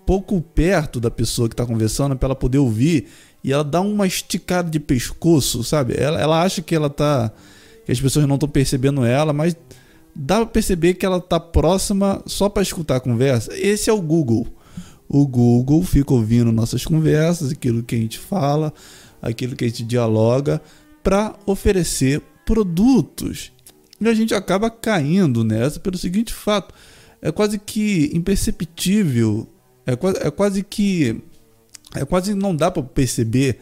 [0.05, 3.09] pouco perto da pessoa que está conversando para ela poder ouvir
[3.43, 5.95] e ela dá uma esticada de pescoço, sabe?
[5.97, 7.33] Ela, ela acha que ela tá
[7.85, 9.57] que as pessoas não estão percebendo ela, mas
[10.13, 13.57] dá para perceber que ela tá próxima só para escutar a conversa.
[13.57, 14.49] Esse é o Google.
[15.09, 18.75] O Google fica ouvindo nossas conversas, aquilo que a gente fala,
[19.23, 20.61] aquilo que a gente dialoga
[21.03, 23.53] para oferecer produtos.
[24.01, 26.75] E a gente acaba caindo nessa pelo seguinte fato:
[27.27, 29.49] é quase que imperceptível,
[29.85, 31.21] é quase, é quase que
[31.95, 33.59] é quase não dá para perceber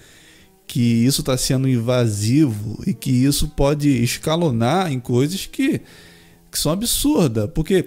[0.66, 5.80] que isso está sendo invasivo e que isso pode escalonar em coisas que,
[6.50, 7.86] que são absurdas, porque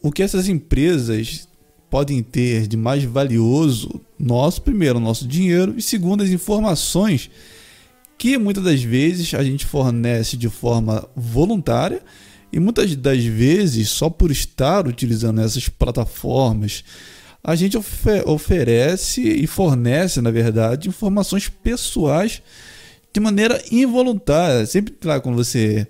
[0.00, 1.48] o que essas empresas
[1.90, 5.74] podem ter de mais valioso, nosso primeiro, nosso dinheiro.
[5.76, 7.28] E segundo as informações
[8.16, 12.02] que muitas das vezes a gente fornece de forma voluntária
[12.52, 16.84] e muitas das vezes, só por estar utilizando essas plataformas,
[17.42, 22.42] a gente ofer oferece e fornece, na verdade, informações pessoais
[23.12, 24.64] de maneira involuntária.
[24.66, 25.86] Sempre lá quando você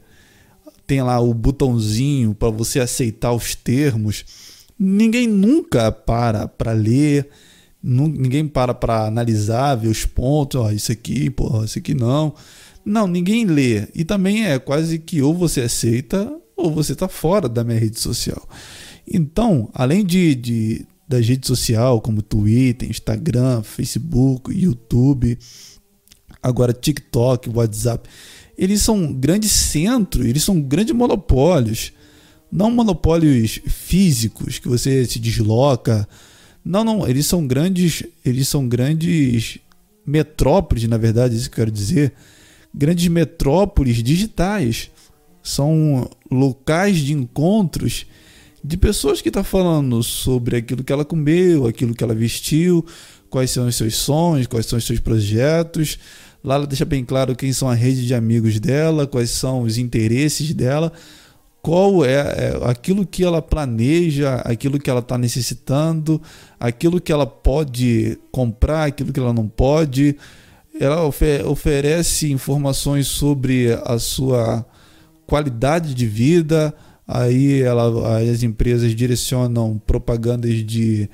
[0.87, 4.25] tem lá o botãozinho para você aceitar os termos,
[4.79, 7.29] ninguém nunca para para ler,
[7.83, 12.35] ninguém para para analisar, ver os pontos, ó, isso aqui, porra, isso aqui não.
[12.85, 13.87] Não, ninguém lê.
[13.95, 16.33] E também é quase que ou você aceita
[16.63, 18.49] ou você está fora da minha rede social.
[19.07, 25.39] Então, além de, de das redes sociais como Twitter, Instagram, Facebook, YouTube,
[26.43, 28.09] agora TikTok, WhatsApp,
[28.57, 31.93] eles são grandes centros, eles são grandes monopólios.
[32.51, 36.09] Não monopólios físicos que você se desloca.
[36.65, 39.59] Não, não, eles são grandes, eles são grandes
[40.07, 42.13] metrópoles, na verdade, isso que eu quero dizer.
[42.75, 44.92] Grandes metrópoles digitais.
[45.43, 48.07] São locais de encontros
[48.65, 52.85] de pessoas que estão tá falando sobre aquilo que ela comeu, aquilo que ela vestiu,
[53.29, 55.99] quais são os seus sonhos, quais são os seus projetos.
[56.45, 59.79] Lá ela deixa bem claro quem são a rede de amigos dela, quais são os
[59.79, 60.93] interesses dela,
[61.61, 66.21] qual é, é aquilo que ela planeja, aquilo que ela está necessitando,
[66.59, 70.17] aquilo que ela pode comprar, aquilo que ela não pode.
[70.79, 74.65] Ela oferece informações sobre a sua
[75.27, 76.75] qualidade de vida,
[77.07, 81.09] aí ela, as empresas direcionam propagandas de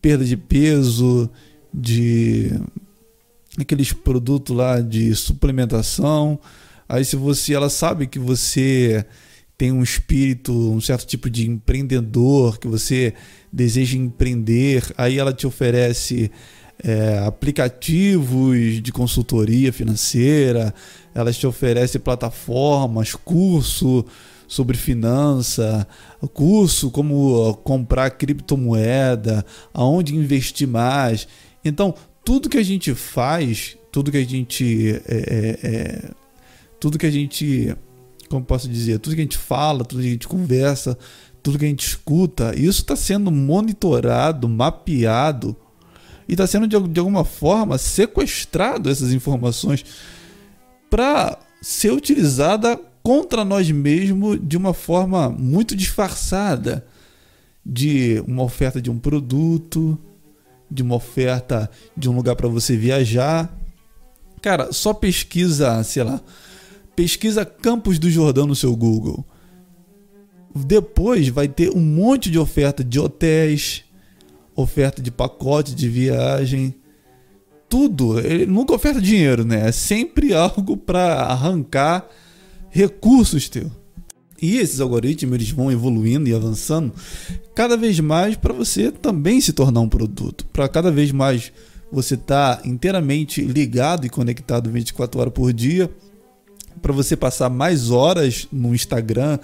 [0.00, 1.30] perda de peso,
[1.72, 2.50] de
[3.58, 6.38] aqueles produtos lá de suplementação.
[6.88, 9.04] Aí se você, ela sabe que você
[9.56, 13.14] tem um espírito, um certo tipo de empreendedor, que você
[13.52, 16.30] deseja empreender, aí ela te oferece
[16.82, 20.74] é, aplicativos de consultoria financeira,
[21.14, 24.04] ela te oferece plataformas, curso
[24.48, 25.86] sobre finança,
[26.34, 31.28] curso como comprar criptomoeda, aonde investir mais.
[31.64, 35.00] Então, tudo que a gente faz, tudo que a gente.
[35.06, 36.10] É, é, é,
[36.80, 37.74] tudo que a gente.
[38.28, 38.98] Como posso dizer?
[38.98, 40.98] Tudo que a gente fala, tudo que a gente conversa,
[41.42, 45.56] tudo que a gente escuta, isso está sendo monitorado, mapeado
[46.34, 49.84] está sendo de, de alguma forma sequestrado essas informações
[50.90, 56.86] para ser utilizada contra nós mesmos de uma forma muito disfarçada
[57.64, 59.98] de uma oferta de um produto,
[60.70, 63.56] de uma oferta de um lugar para você viajar.
[64.40, 66.20] Cara, só pesquisa, sei lá,
[66.96, 69.24] pesquisa Campos do Jordão no seu Google.
[70.54, 73.84] Depois vai ter um monte de oferta de hotéis,
[74.54, 76.74] oferta de pacote de viagem,
[77.68, 78.18] tudo.
[78.20, 79.68] Ele nunca oferta dinheiro, né?
[79.68, 82.06] É sempre algo para arrancar
[82.70, 83.70] recursos teu.
[84.40, 86.92] E esses algoritmos eles vão evoluindo e avançando
[87.54, 91.52] cada vez mais para você também se tornar um produto, para cada vez mais
[91.92, 95.88] você estar tá inteiramente ligado e conectado 24 horas por dia,
[96.80, 99.38] para você passar mais horas no Instagram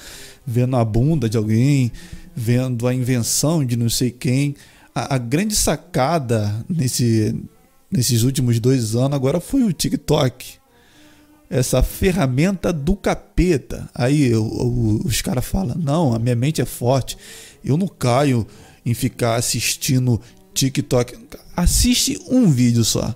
[0.44, 1.92] vendo a bunda de alguém,
[2.34, 4.56] vendo a invenção de não sei quem.
[4.98, 7.34] A, a grande sacada nesse,
[7.90, 10.58] nesses últimos dois anos agora foi o TikTok
[11.50, 13.88] essa ferramenta do capeta.
[13.94, 17.16] Aí os caras falam: não, a minha mente é forte,
[17.64, 18.46] eu não caio
[18.84, 20.20] em ficar assistindo
[20.52, 21.16] TikTok.
[21.56, 23.14] Assiste um vídeo só.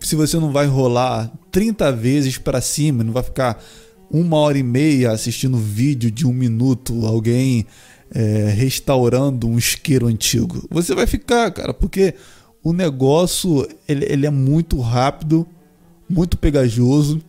[0.00, 3.62] Se você não vai rolar 30 vezes para cima, não vai ficar
[4.10, 7.66] uma hora e meia assistindo vídeo de um minuto, alguém
[8.14, 10.66] é, restaurando um isqueiro antigo.
[10.70, 12.14] Você vai ficar, cara, porque
[12.62, 15.46] o negócio ele, ele é muito rápido,
[16.08, 17.22] muito pegajoso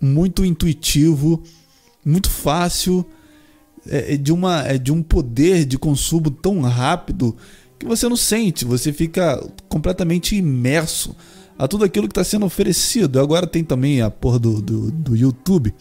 [0.00, 1.42] muito intuitivo,
[2.04, 3.04] muito fácil,
[3.88, 7.36] é, é, de, uma, é de um poder de consumo tão rápido
[7.78, 11.14] que você não sente, você fica completamente imerso
[11.58, 13.20] a tudo aquilo que está sendo oferecido.
[13.20, 15.74] Agora tem também a porra do, do, do YouTube.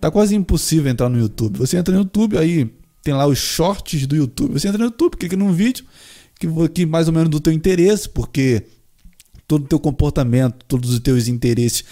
[0.00, 1.58] Tá quase impossível entrar no YouTube.
[1.58, 2.70] Você entra no YouTube, aí
[3.08, 4.52] tem lá os shorts do YouTube.
[4.52, 5.82] Você entra no YouTube, clica num vídeo
[6.38, 8.64] que, que mais ou menos do teu interesse, porque
[9.46, 11.84] todo o teu comportamento, todos os teus interesses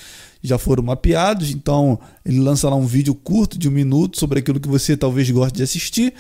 [0.43, 1.51] já foram mapeados.
[1.51, 5.31] Então ele lança lá um vídeo curto de um minuto sobre aquilo que você talvez
[5.31, 6.13] goste de assistir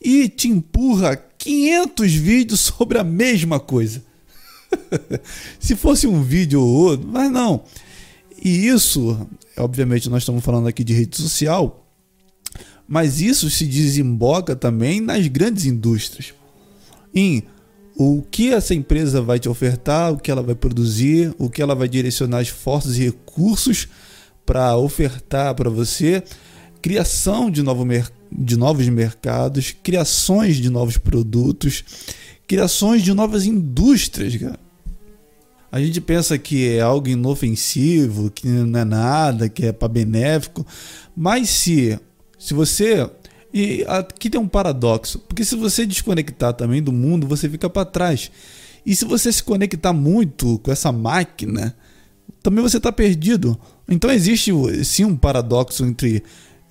[0.00, 4.02] e te empurra 500 vídeos sobre a mesma coisa.
[5.60, 7.64] Se fosse um vídeo ou outro, mas não.
[8.42, 9.28] E isso,
[9.58, 11.84] obviamente, nós estamos falando aqui de rede social,
[12.88, 16.32] mas isso se desemboca também nas grandes indústrias.
[17.14, 17.42] Em
[17.94, 21.74] o que essa empresa vai te ofertar, o que ela vai produzir, o que ela
[21.74, 23.88] vai direcionar esforços e recursos
[24.46, 26.22] para ofertar para você,
[26.80, 27.84] criação de, novo
[28.32, 31.84] de novos mercados, criações de novos produtos,
[32.46, 34.58] criações de novas indústrias, cara.
[35.70, 40.66] A gente pensa que é algo inofensivo, que não é nada, que é para benéfico,
[41.14, 41.98] mas se
[42.48, 43.10] se você
[43.52, 47.84] E aqui tem um paradoxo, porque se você desconectar também do mundo, você fica para
[47.84, 48.30] trás.
[48.84, 51.76] E se você se conectar muito com essa máquina,
[52.42, 53.58] também você está perdido.
[53.88, 54.50] Então existe
[54.84, 56.22] sim um paradoxo entre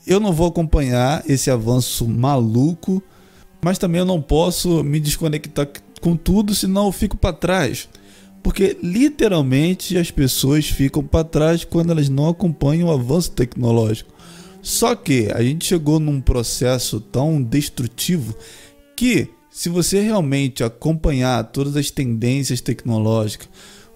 [0.06, 3.04] eu não vou acompanhar esse avanço maluco,
[3.62, 5.68] mas também eu não posso me desconectar
[6.02, 7.90] com tudo, senão eu fico para trás.
[8.42, 14.17] Porque literalmente as pessoas ficam para trás quando elas não acompanham o avanço tecnológico.
[14.62, 18.36] Só que a gente chegou num processo tão destrutivo
[18.96, 23.50] que se você realmente acompanhar todas as tendências tecnológicas,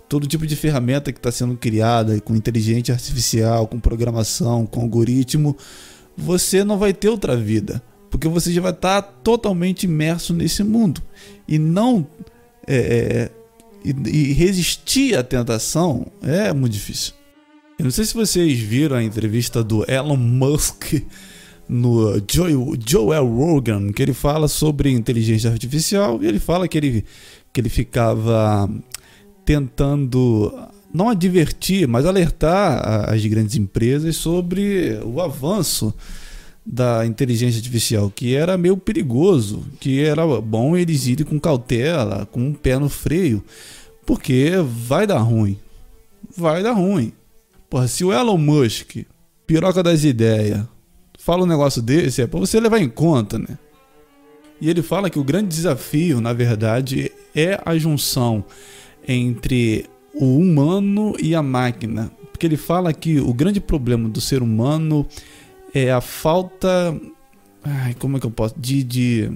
[0.09, 5.55] todo tipo de ferramenta que está sendo criada com inteligência artificial, com programação, com algoritmo,
[6.17, 10.63] você não vai ter outra vida, porque você já vai estar tá totalmente imerso nesse
[10.63, 11.01] mundo
[11.47, 12.07] e não
[12.67, 13.31] é, é,
[13.85, 17.20] e, e resistir à tentação é muito difícil.
[17.81, 21.01] Eu não sei se vocês viram a entrevista do Elon Musk
[21.67, 27.03] no Joel, Joel Rogan, que ele fala sobre inteligência artificial e ele fala que ele,
[27.51, 28.69] que ele ficava
[29.43, 30.53] tentando
[30.93, 35.91] não advertir, mas alertar as grandes empresas sobre o avanço
[36.63, 42.41] da inteligência artificial, que era meio perigoso, que era bom eles irem com cautela, com
[42.41, 43.43] um pé no freio,
[44.05, 44.51] porque
[44.87, 45.57] vai dar ruim.
[46.37, 47.11] Vai dar ruim.
[47.71, 48.97] Porra, se o Elon Musk,
[49.47, 50.61] piroca das ideias,
[51.17, 53.57] fala um negócio desse, é para você levar em conta, né?
[54.59, 58.43] E ele fala que o grande desafio, na verdade, é a junção
[59.07, 62.11] entre o humano e a máquina.
[62.29, 65.07] Porque ele fala que o grande problema do ser humano
[65.73, 66.93] é a falta.
[67.63, 68.53] Ai, como é que eu posso.
[68.59, 68.83] De.
[68.83, 69.31] de...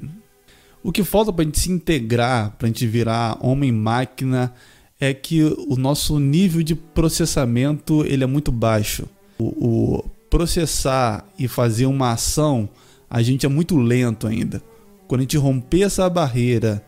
[0.83, 4.53] O que falta para a gente se integrar, para a gente virar homem-máquina,
[4.99, 9.07] é que o nosso nível de processamento ele é muito baixo.
[9.37, 12.69] O, o processar e fazer uma ação,
[13.09, 14.61] a gente é muito lento ainda.
[15.07, 16.83] Quando a gente romper essa barreira,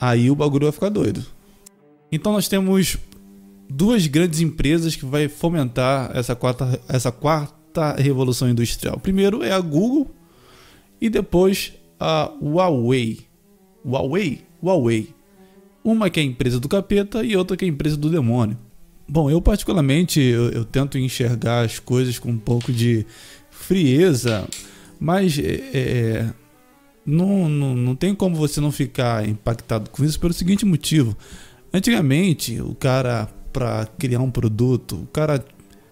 [0.00, 1.24] aí o bagulho vai ficar doido.
[2.10, 2.98] Então nós temos
[3.68, 8.98] duas grandes empresas que vai fomentar essa quarta, essa quarta revolução industrial.
[8.98, 10.10] Primeiro é a Google
[11.00, 13.20] e depois a Huawei.
[13.84, 14.42] Huawei?
[14.62, 15.14] Huawei.
[15.84, 18.56] Uma que é a empresa do capeta e outra que é a empresa do demônio.
[19.08, 23.04] Bom, eu particularmente eu, eu tento enxergar as coisas com um pouco de
[23.50, 24.48] frieza,
[24.98, 26.30] mas é, é,
[27.04, 31.16] não, não, não tem como você não ficar impactado com isso pelo seguinte motivo.
[31.74, 35.44] Antigamente, o cara, para criar um produto, o cara,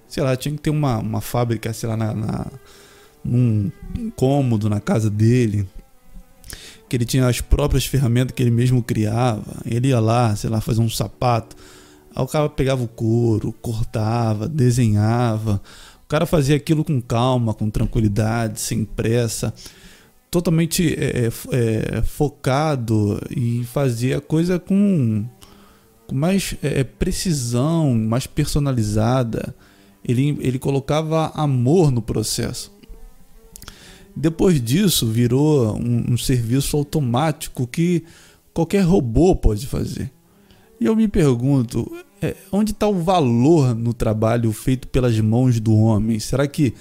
[0.06, 2.46] sei lá, tinha que ter uma, uma fábrica, sei lá, na, na,
[3.24, 3.70] num
[4.14, 5.66] cômodo na casa dele,
[6.90, 9.62] que ele tinha as próprias ferramentas que ele mesmo criava.
[9.64, 11.56] Ele ia lá, sei lá, fazer um sapato
[12.14, 15.60] Aí o cara pegava o couro, cortava, desenhava.
[16.04, 19.54] O cara fazia aquilo com calma, com tranquilidade, sem pressa,
[20.30, 25.24] totalmente é, é, é focado e fazia a coisa com,
[26.06, 29.54] com mais é, precisão, mais personalizada.
[30.04, 32.72] Ele, ele colocava amor no processo.
[34.20, 38.04] Depois disso, virou um, um serviço automático que
[38.52, 40.12] qualquer robô pode fazer.
[40.78, 41.90] E eu me pergunto,
[42.20, 46.18] é, onde está o valor no trabalho feito pelas mãos do homem?
[46.20, 46.74] Será que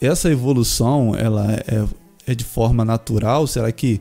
[0.00, 1.86] essa evolução ela é,
[2.26, 3.46] é de forma natural?
[3.46, 4.00] Será que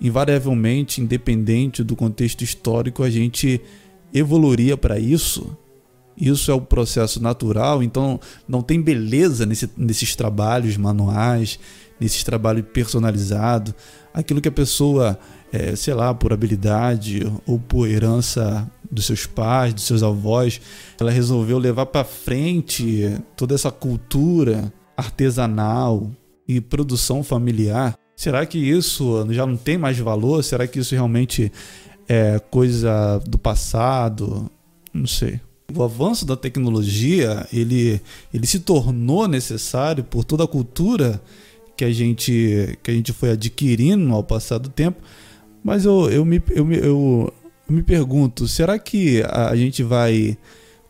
[0.00, 3.60] invariavelmente, independente do contexto histórico, a gente
[4.14, 5.54] evoluiria para isso?
[6.16, 11.58] Isso é o processo natural, então não tem beleza nesse, nesses trabalhos manuais,
[12.02, 13.74] nesses trabalhos personalizados,
[14.12, 15.18] aquilo que a pessoa
[15.52, 20.60] é, sei lá, por habilidade ou por herança dos seus pais, dos seus avós,
[20.98, 26.10] ela resolveu levar para frente toda essa cultura artesanal
[26.48, 27.94] e produção familiar.
[28.16, 30.42] Será que isso já não tem mais valor?
[30.42, 31.52] Será que isso realmente
[32.08, 34.50] é coisa do passado?
[34.92, 35.40] Não sei.
[35.74, 38.00] O avanço da tecnologia, ele,
[38.32, 41.20] ele se tornou necessário por toda a cultura
[41.82, 45.02] que a gente que a gente foi adquirindo ao passar do tempo,
[45.64, 47.34] mas eu, eu, me, eu, eu,
[47.68, 50.38] eu me pergunto, será que a gente vai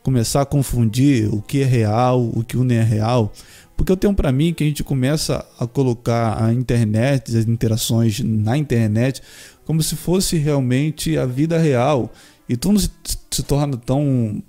[0.03, 3.33] começar a confundir o que é real, o que não é real?
[3.75, 8.21] Porque eu tenho para mim que a gente começa a colocar a internet, as interações
[8.21, 9.23] na internet,
[9.65, 12.13] como se fosse realmente a vida real.
[12.47, 12.91] E tudo se,
[13.31, 14.43] se torna tão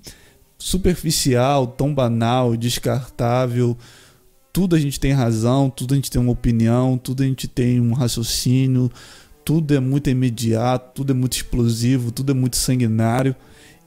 [0.58, 3.78] superficial, tão banal, descartável.
[4.54, 7.82] Tudo a gente tem razão, tudo a gente tem uma opinião, tudo a gente tem
[7.82, 8.92] um raciocínio,
[9.44, 13.36] tudo é muito imediato, tudo é muito explosivo, tudo é muito sanguinário.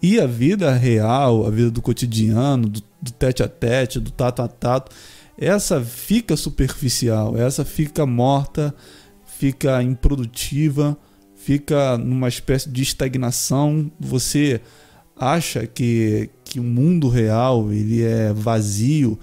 [0.03, 4.43] E a vida real, a vida do cotidiano, do, do tete a tete, do tato
[4.43, 4.91] a tato,
[5.39, 8.75] essa fica superficial, essa fica morta,
[9.39, 10.99] fica improdutiva,
[11.37, 13.89] fica numa espécie de estagnação.
[14.01, 14.61] Você
[15.15, 19.17] acha que, que o mundo real ele é vazio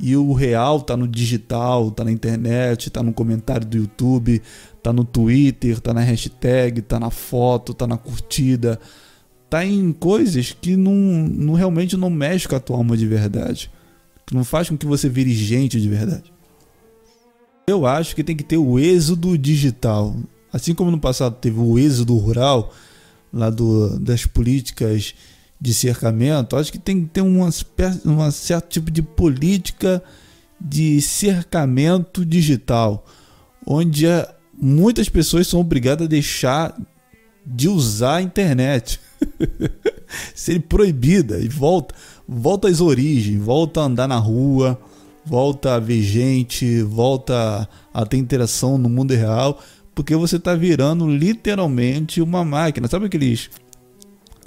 [0.00, 4.40] e o real está no digital, está na internet, está no comentário do YouTube,
[4.76, 8.80] está no Twitter, está na hashtag, está na foto, está na curtida,
[9.44, 13.70] está em coisas que não, não realmente não mexe com a tua alma de verdade,
[14.26, 16.32] que não faz com que você vire gente de verdade.
[17.66, 20.16] Eu acho que tem que ter o êxodo digital,
[20.50, 22.72] assim como no passado teve o êxodo rural
[23.30, 25.14] lá do, das políticas
[25.60, 27.50] de cercamento, acho que tem que ter uma,
[28.04, 30.02] uma certo tipo de política
[30.60, 33.04] de cercamento digital,
[33.66, 34.06] onde
[34.60, 36.74] muitas pessoas são obrigadas a deixar
[37.44, 39.00] de usar a internet.
[40.34, 41.94] Ser proibida e volta,
[42.26, 44.80] volta às origens, volta a andar na rua,
[45.24, 49.60] volta a ver gente, volta a ter interação no mundo real,
[49.94, 52.88] porque você está virando literalmente uma máquina.
[52.88, 53.50] Sabe aqueles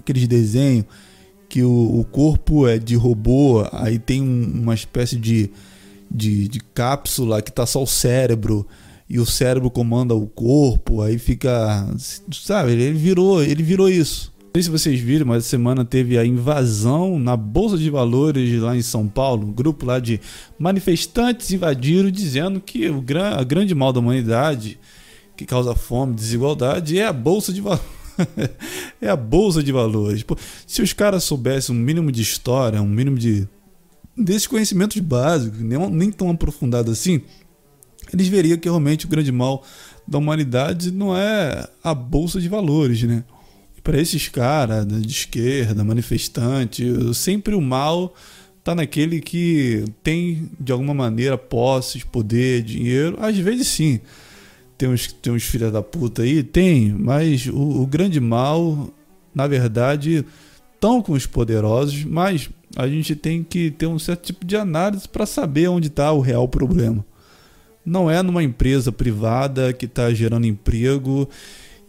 [0.04, 0.86] aqueles desenhos
[1.50, 5.50] que o, o corpo é de robô, aí tem um, uma espécie de,
[6.10, 8.68] de, de cápsula que tá só o cérebro
[9.10, 11.88] e o cérebro comanda o corpo, aí fica,
[12.32, 14.34] sabe, ele virou, ele virou isso.
[14.56, 18.60] Não sei se vocês viram, mas essa semana teve a invasão na Bolsa de Valores
[18.62, 19.48] lá em São Paulo.
[19.48, 20.20] Um grupo lá de
[20.60, 24.80] manifestantes invadiram dizendo que o gran, a grande mal da humanidade,
[25.36, 28.03] que causa fome, desigualdade, é a Bolsa de Valores.
[29.02, 30.24] é a bolsa de valores.
[30.24, 30.38] Pô,
[30.68, 33.48] se os caras soubessem um mínimo de história, um mínimo de
[34.16, 37.22] desses conhecimentos básicos, nem, nem tão aprofundado assim,
[38.14, 39.64] eles veriam que realmente o grande mal
[40.08, 43.24] da humanidade não é a bolsa de valores, né?
[43.84, 48.14] Para esses caras de esquerda, manifestante, sempre o mal
[48.64, 53.18] tá naquele que tem de alguma maneira posses, poder, dinheiro.
[53.20, 54.00] Às vezes sim
[54.84, 56.44] tem uns, tem uns filha da puta aí?
[56.44, 58.90] Tem, mas o, o grande mal,
[59.34, 60.26] na verdade,
[60.74, 65.08] estão com os poderosos, mas a gente tem que ter um certo tipo de análise
[65.08, 67.06] para saber onde está o real problema.
[67.86, 71.30] Não é numa empresa privada que está gerando emprego,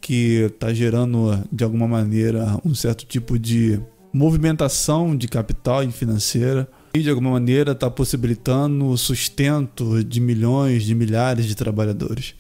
[0.01, 3.81] que está gerando de alguma maneira um certo tipo de
[4.13, 10.85] movimentação de capital e financeira e de alguma maneira está possibilitando o sustento de milhões,
[10.85, 12.37] de milhares de trabalhadores.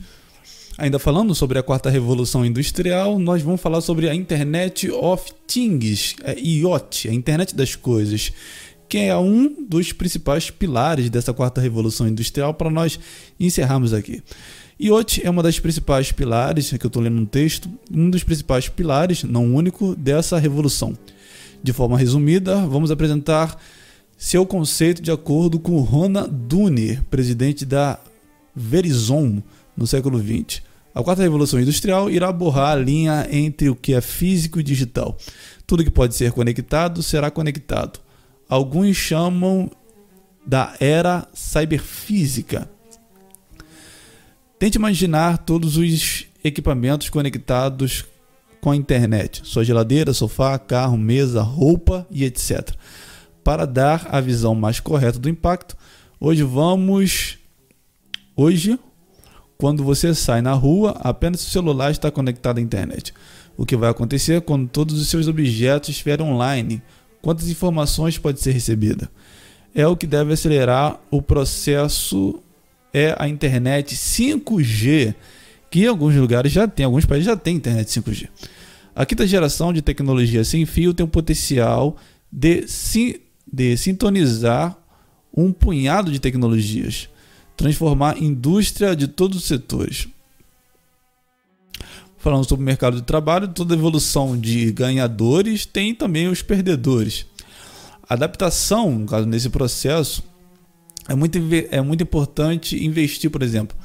[0.76, 6.16] Ainda falando sobre a quarta revolução industrial, nós vamos falar sobre a Internet of Things,
[6.24, 8.32] é, IoT, a internet das coisas,
[8.88, 12.98] que é um dos principais pilares dessa quarta revolução industrial para nós
[13.38, 14.20] encerrarmos aqui.
[14.80, 18.68] IoT é uma das principais pilares, que eu estou lendo um texto, um dos principais
[18.68, 20.98] pilares, não único, dessa revolução.
[21.62, 23.56] De forma resumida, vamos apresentar
[24.18, 28.00] seu conceito de acordo com Rona Dune, presidente da
[28.56, 29.40] Verizon,
[29.76, 30.62] no século XX.
[30.94, 35.16] A quarta revolução industrial irá borrar a linha entre o que é físico e digital.
[35.66, 37.98] Tudo que pode ser conectado será conectado.
[38.48, 39.70] Alguns chamam
[40.46, 42.70] da era cyberfísica.
[44.58, 48.04] Tente imaginar todos os equipamentos conectados
[48.60, 52.70] com a internet: sua geladeira, sofá, carro, mesa, roupa e etc.
[53.42, 55.76] Para dar a visão mais correta do impacto,
[56.20, 57.38] hoje vamos
[58.36, 58.78] hoje
[59.64, 63.14] quando você sai na rua, apenas o celular está conectado à internet.
[63.56, 66.82] O que vai acontecer quando todos os seus objetos estiverem online?
[67.22, 69.10] Quantas informações pode ser recebida?
[69.74, 72.42] É o que deve acelerar o processo
[72.92, 75.14] é a internet 5G,
[75.70, 78.28] que em alguns lugares já tem, alguns países já tem internet 5G.
[78.94, 81.96] A quinta geração de tecnologia sem fio tem o potencial
[82.30, 82.66] de,
[83.50, 84.76] de sintonizar
[85.34, 87.08] um punhado de tecnologias
[87.57, 90.09] transformar indústria de todos os setores.
[92.18, 97.26] Falando sobre o mercado de trabalho, toda evolução de ganhadores tem também os perdedores.
[98.09, 100.22] A adaptação, caso, nesse processo,
[101.09, 101.38] é muito,
[101.70, 103.76] é muito importante investir, por exemplo,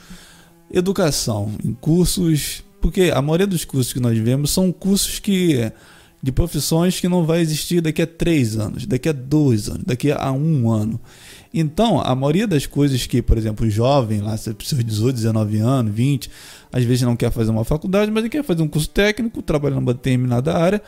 [0.71, 5.71] educação, em cursos, porque a maioria dos cursos que nós vemos são cursos que
[6.21, 10.11] de profissões que não vai existir daqui a três anos, daqui a dois anos, daqui
[10.11, 10.99] a um ano.
[11.53, 15.93] Então, a maioria das coisas que, por exemplo, o jovem, lá, seus 18, 19 anos,
[15.93, 16.29] 20,
[16.71, 19.75] às vezes não quer fazer uma faculdade, mas ele quer fazer um curso técnico, trabalhar
[19.75, 20.81] numa determinada área.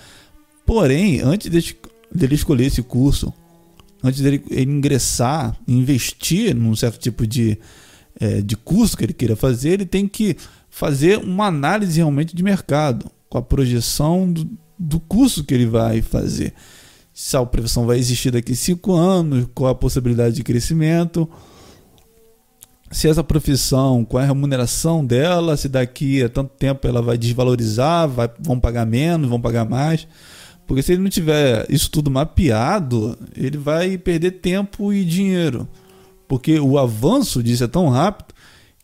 [0.65, 1.49] Porém, antes
[2.13, 3.33] dele, escolher esse curso,
[4.03, 7.57] antes dele ele ingressar, investir num certo tipo de,
[8.19, 10.37] é, de curso que ele queira fazer, ele tem que
[10.69, 14.47] fazer uma análise realmente de mercado, com a projeção do,
[14.77, 16.53] do curso que ele vai fazer
[17.23, 21.29] se a profissão vai existir daqui a cinco anos, qual a possibilidade de crescimento.
[22.89, 27.19] se essa profissão, qual é a remuneração dela, se daqui a tanto tempo ela vai
[27.19, 30.07] desvalorizar, vai, vão pagar menos, vão pagar mais.
[30.65, 35.69] Porque se ele não tiver isso tudo mapeado, ele vai perder tempo e dinheiro.
[36.27, 38.33] Porque o avanço disso é tão rápido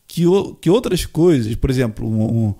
[0.07, 2.55] que, o, que outras coisas, por exemplo, um, um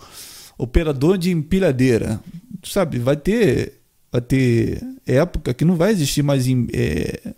[0.58, 2.20] operador de empilhadeira,
[2.64, 3.77] sabe, vai ter,
[4.12, 6.46] vai ter época que não vai existir mais.
[6.74, 7.34] É,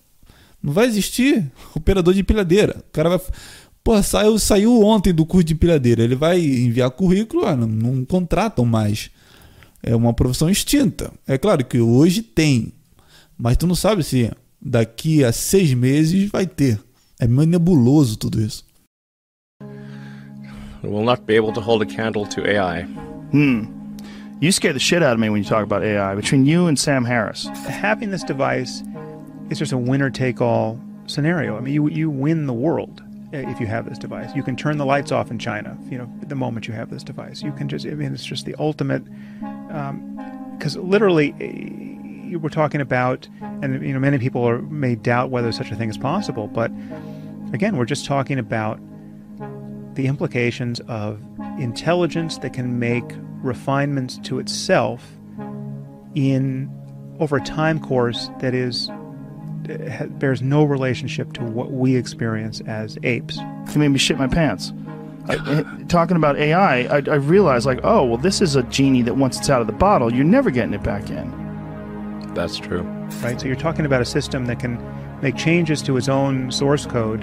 [0.61, 2.77] não vai existir operador de empilhadeira.
[2.79, 3.19] O cara vai
[3.83, 6.03] Pô, saiu, saiu ontem do curso de empilhadeira.
[6.03, 9.09] Ele vai enviar currículo, ah, não, não contratam mais.
[9.81, 11.11] É uma profissão extinta.
[11.25, 12.73] É claro que hoje tem,
[13.37, 16.79] mas tu não sabe se daqui a seis meses vai ter.
[17.19, 18.65] É meio nebuloso tudo isso.
[20.83, 22.83] We'll not be able to hold a candle to AI.
[23.31, 23.78] Hmm.
[24.41, 26.15] You scare the shit out of me when you talk about AI.
[26.15, 28.83] Between you and Sam Harris, having this device
[29.49, 31.57] is just a winner take all scenario.
[31.57, 33.03] I mean, you you win the world.
[33.31, 34.33] if you have this device.
[34.35, 37.03] You can turn the lights off in China, you know, the moment you have this
[37.03, 37.43] device.
[37.43, 39.03] You can just, I mean, it's just the ultimate,
[40.57, 43.27] because um, literally, you eh, were talking about,
[43.61, 46.71] and you know, many people are, may doubt whether such a thing is possible, but
[47.53, 48.79] again, we're just talking about
[49.99, 51.19] the implications of
[51.59, 53.03] intelligence that can make
[53.43, 55.05] refinements to itself
[56.15, 56.71] in
[57.19, 58.89] over a time course that is
[60.11, 63.37] bears no relationship to what we experience as apes.
[63.67, 64.71] It made me shit my pants.
[65.27, 69.01] I, eh, talking about AI, I, I realized like, oh, well, this is a genie
[69.01, 72.33] that once it's out of the bottle, you're never getting it back in.
[72.33, 72.83] That's true.
[73.21, 73.39] Right.
[73.39, 74.81] So you're talking about a system that can
[75.21, 77.21] make changes to its own source code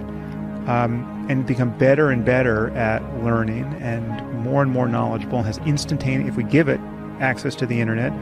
[0.67, 5.59] um, and become better and better at learning and more and more knowledgeable and has
[5.59, 6.29] instantaneous.
[6.31, 6.81] If we give it
[7.21, 8.13] access to the internet,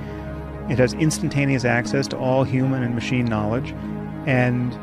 [0.71, 3.75] it has instantaneous access to all human and machine knowledge
[4.27, 4.75] and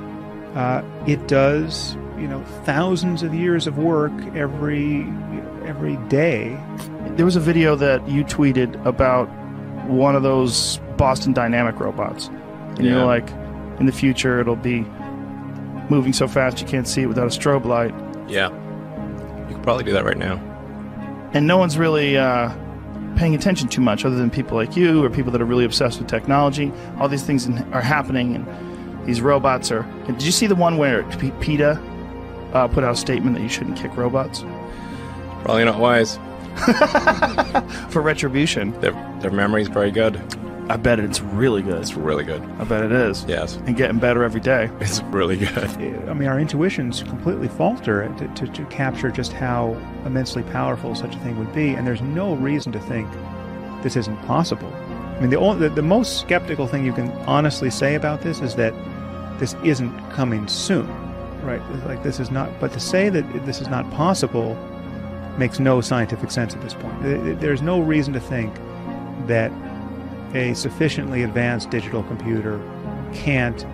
[0.55, 5.01] uh, it does you know thousands of years of work every
[5.65, 6.57] every day.
[7.15, 9.25] There was a video that you tweeted about
[9.87, 12.91] one of those Boston Dynamic robots, and yeah.
[12.91, 13.29] you're like,
[13.79, 14.85] in the future it'll be
[15.91, 17.93] moving so fast you can't see it without a strobe light.
[18.27, 18.49] Yeah,
[19.47, 20.37] you could probably do that right now.
[21.33, 22.51] And no one's really uh,
[23.15, 25.99] paying attention too much, other than people like you or people that are really obsessed
[25.99, 26.71] with technology.
[26.97, 29.83] All these things are happening, and these robots are.
[30.07, 31.03] Did you see the one where
[31.39, 31.79] PETA
[32.53, 34.43] uh, put out a statement that you shouldn't kick robots?
[35.43, 36.17] Probably not wise.
[37.89, 38.79] For retribution.
[38.81, 40.21] Their, their memory's very good.
[40.69, 41.81] I bet it's really good.
[41.81, 42.41] It's really good.
[42.59, 43.25] I bet it is.
[43.25, 43.57] Yes.
[43.65, 44.69] And getting better every day.
[44.79, 45.57] It's really good.
[46.09, 49.73] I mean, our intuitions completely falter to, to, to capture just how
[50.05, 53.09] immensely powerful such a thing would be, and there's no reason to think
[53.83, 54.71] this isn't possible.
[54.73, 58.39] I mean, the, only, the, the most skeptical thing you can honestly say about this
[58.41, 58.73] is that
[59.39, 60.87] this isn't coming soon,
[61.43, 61.61] right?
[61.85, 62.49] Like this is not.
[62.59, 64.55] But to say that this is not possible
[65.37, 67.39] makes no scientific sense at this point.
[67.39, 68.53] There's no reason to think
[69.27, 69.51] that
[70.35, 72.61] a sufficiently advanced digital computer
[73.13, 73.65] can't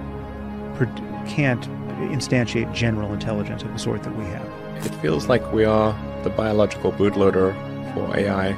[1.27, 1.67] can't
[2.11, 4.85] instantiate general intelligence of the sort that we have.
[4.85, 7.53] It feels like we are the biological bootloader
[7.93, 8.49] for AI.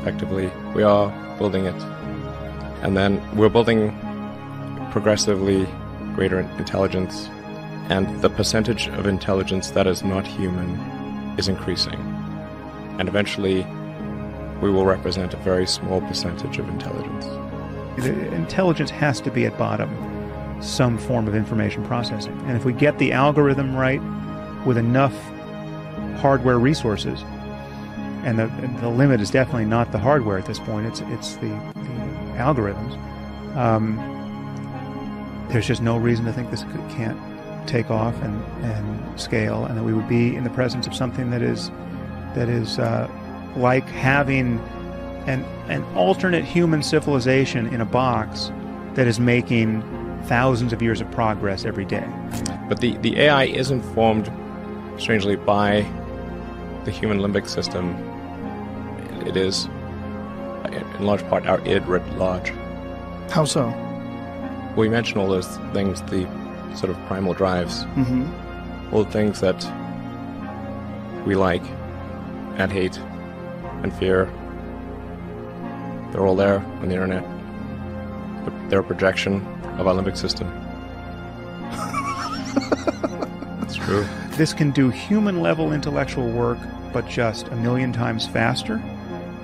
[0.00, 1.74] Effectively, we are building it
[2.82, 3.96] and then we're building
[4.90, 5.66] progressively
[6.14, 7.28] greater intelligence,
[7.88, 10.68] and the percentage of intelligence that is not human
[11.38, 11.94] is increasing.
[12.98, 13.64] And eventually,
[14.60, 17.24] we will represent a very small percentage of intelligence.
[17.98, 19.90] The intelligence has to be at bottom
[20.62, 22.38] some form of information processing.
[22.46, 24.00] And if we get the algorithm right
[24.64, 25.14] with enough
[26.20, 27.22] hardware resources,
[28.24, 28.46] and the,
[28.80, 31.48] the limit is definitely not the hardware at this point, it's, it's the,
[32.36, 32.96] algorithms,
[33.56, 33.96] um,
[35.50, 37.18] there's just no reason to think this can't
[37.68, 41.30] take off and, and scale, and that we would be in the presence of something
[41.30, 41.70] that is
[42.34, 43.08] that is uh,
[43.56, 44.58] like having
[45.26, 48.50] an an alternate human civilization in a box
[48.94, 49.82] that is making
[50.24, 52.06] thousands of years of progress every day.
[52.68, 54.30] But the, the AI is informed,
[54.98, 55.86] strangely, by
[56.84, 57.96] the human limbic system.
[59.26, 59.68] It is
[60.98, 62.50] in large part our id writ large.
[63.30, 63.66] How so?
[64.76, 66.26] We mention all those things, the
[66.76, 68.94] sort of primal drives, mm-hmm.
[68.94, 69.60] all the things that
[71.26, 71.62] we like
[72.56, 72.98] and hate
[73.82, 74.30] and fear.
[76.12, 77.24] They're all there on the internet.
[78.68, 79.44] They're a projection
[79.78, 80.48] of our limbic system.
[83.60, 84.06] That's true.
[84.36, 86.58] This can do human level intellectual work,
[86.92, 88.76] but just a million times faster.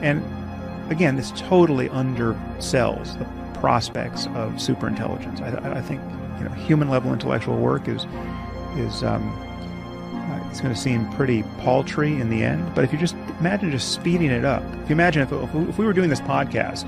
[0.02, 0.22] And
[0.90, 3.24] again, this totally undersells the
[3.58, 5.40] prospects of superintelligence.
[5.40, 6.00] I, I think
[6.38, 8.06] you know human level intellectual work is
[8.76, 9.28] is um,
[10.14, 12.74] uh, it's going to seem pretty paltry in the end.
[12.74, 15.86] But if you just imagine just speeding it up, if you imagine if, if we
[15.86, 16.84] were doing this podcast,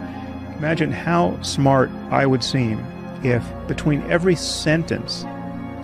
[0.57, 2.85] imagine how smart I would seem
[3.23, 5.25] if between every sentence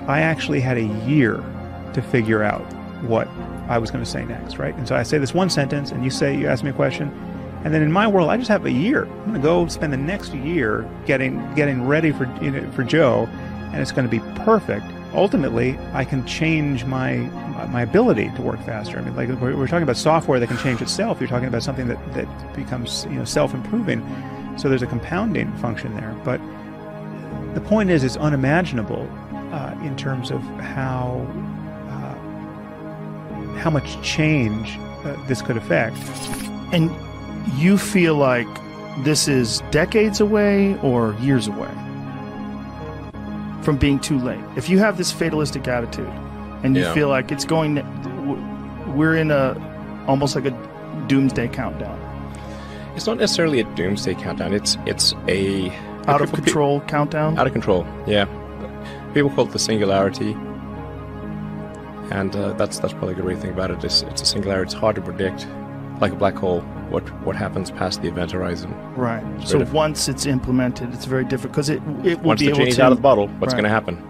[0.09, 1.37] I actually had a year
[1.95, 2.63] to figure out
[3.03, 3.29] what
[3.69, 4.75] I was going to say next, right?
[4.75, 7.09] And so I say this one sentence, and you say, you ask me a question,
[7.65, 9.07] and then in my world, I just have a year.
[9.07, 12.85] I'm going to go spend the next year getting getting ready for you know, for
[12.85, 13.27] Joe,
[13.73, 14.87] and it's going to be perfect.
[15.17, 17.17] Ultimately, I can change my
[17.69, 18.99] my ability to work faster.
[18.99, 21.21] I mean, like we're, we're talking about software that can change itself.
[21.21, 24.05] You're talking about something that that becomes you know self improving.
[24.59, 26.39] So there's a compounding function there, but
[27.55, 29.09] the point is, it's unimaginable
[29.53, 31.27] uh, in terms of how
[31.89, 35.97] uh, how much change uh, this could affect.
[36.75, 36.95] And
[37.59, 38.49] you feel like
[38.99, 41.71] this is decades away or years away
[43.63, 44.41] from being too late.
[44.57, 46.09] If you have this fatalistic attitude
[46.63, 46.95] and you Yeah.
[46.95, 47.83] feel like it's going, to,
[48.95, 49.55] we're in a
[50.07, 51.99] almost like a doomsday countdown,
[52.95, 54.53] It's not necessarily a doomsday countdown.
[54.55, 55.71] It's it's a
[56.09, 57.39] out of it could be- control countdown.
[57.39, 57.85] Out of control.
[58.07, 58.25] Yeah,
[59.13, 60.33] people call it the singularity,
[62.11, 63.83] and uh, that's that's probably a good way to think about it.
[63.85, 64.71] It's, it's a singularity.
[64.71, 65.47] It's hard to predict,
[66.01, 66.65] like a black hole.
[66.91, 68.73] What what happens past the event horizon?
[68.97, 69.23] Right.
[69.41, 72.61] It's So once it's implemented, it's very different because it it will Once be the
[72.61, 73.63] able to out of the bottle, what's Right.
[73.63, 74.03] going to happen?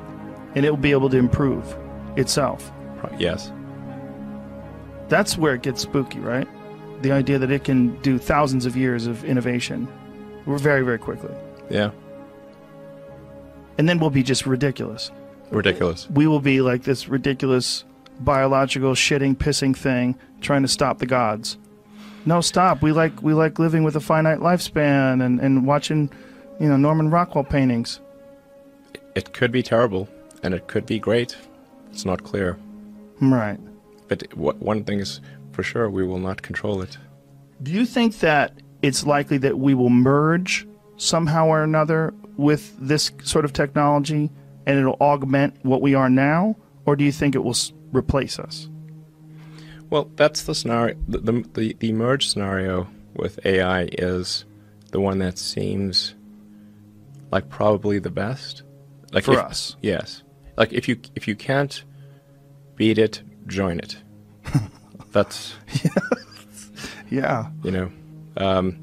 [0.55, 1.77] and it will be able to improve
[2.17, 2.73] itself.
[3.19, 3.53] Yes.
[5.09, 6.49] That's where it gets spooky, right?
[7.03, 9.87] The idea that it can do thousands of years of innovation,
[10.47, 11.31] very very quickly,
[11.71, 11.91] Yeah.
[13.79, 15.11] and then we'll be just ridiculous.
[15.51, 16.09] Ridiculous.
[16.11, 17.85] we will be like this ridiculous
[18.21, 21.57] biological shitting pissing thing trying to stop the gods
[22.27, 26.11] no stop we like we like living with a finite lifespan and, and watching
[26.61, 28.01] you know norman rockwell paintings
[29.15, 30.09] It could be terrible,
[30.43, 31.37] and it could be great.
[31.91, 32.59] It's not clear.
[33.21, 33.59] right
[34.09, 35.21] But what, one thing is
[35.53, 36.99] for sure: we will not control it.
[37.63, 38.53] do you think that
[38.83, 40.67] it's likely that we will merge
[40.99, 44.31] somehow or another with this sort of technology
[44.67, 46.55] and it'll augment what we are now
[46.85, 48.69] or do you think it will s- replace us
[49.91, 50.97] Well, that's the scenario.
[51.09, 54.45] The, the, the, the merge scenario with AI is
[54.91, 56.15] the one that seems
[57.31, 58.63] like probably the best.
[59.13, 59.77] Like For if- us.
[59.83, 60.23] yes.
[60.57, 61.85] Like if you if you can't
[62.77, 63.97] beat it, join it.
[65.13, 65.55] that's
[67.11, 67.93] yeah you know,
[68.39, 68.79] um,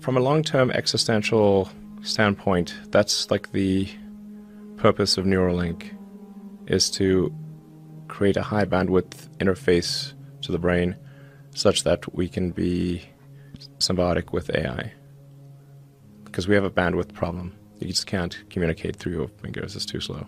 [0.00, 1.70] from a long-term existential
[2.02, 3.88] standpoint, that's like the
[4.76, 5.90] purpose of Neuralink
[6.66, 7.32] is to
[8.08, 10.96] create a high bandwidth interface to the brain
[11.54, 13.02] such that we can be
[13.78, 14.92] symbiotic with AI.
[16.24, 17.54] Because we have a bandwidth problem.
[17.80, 20.26] You just can't communicate through your fingers, it's too slow.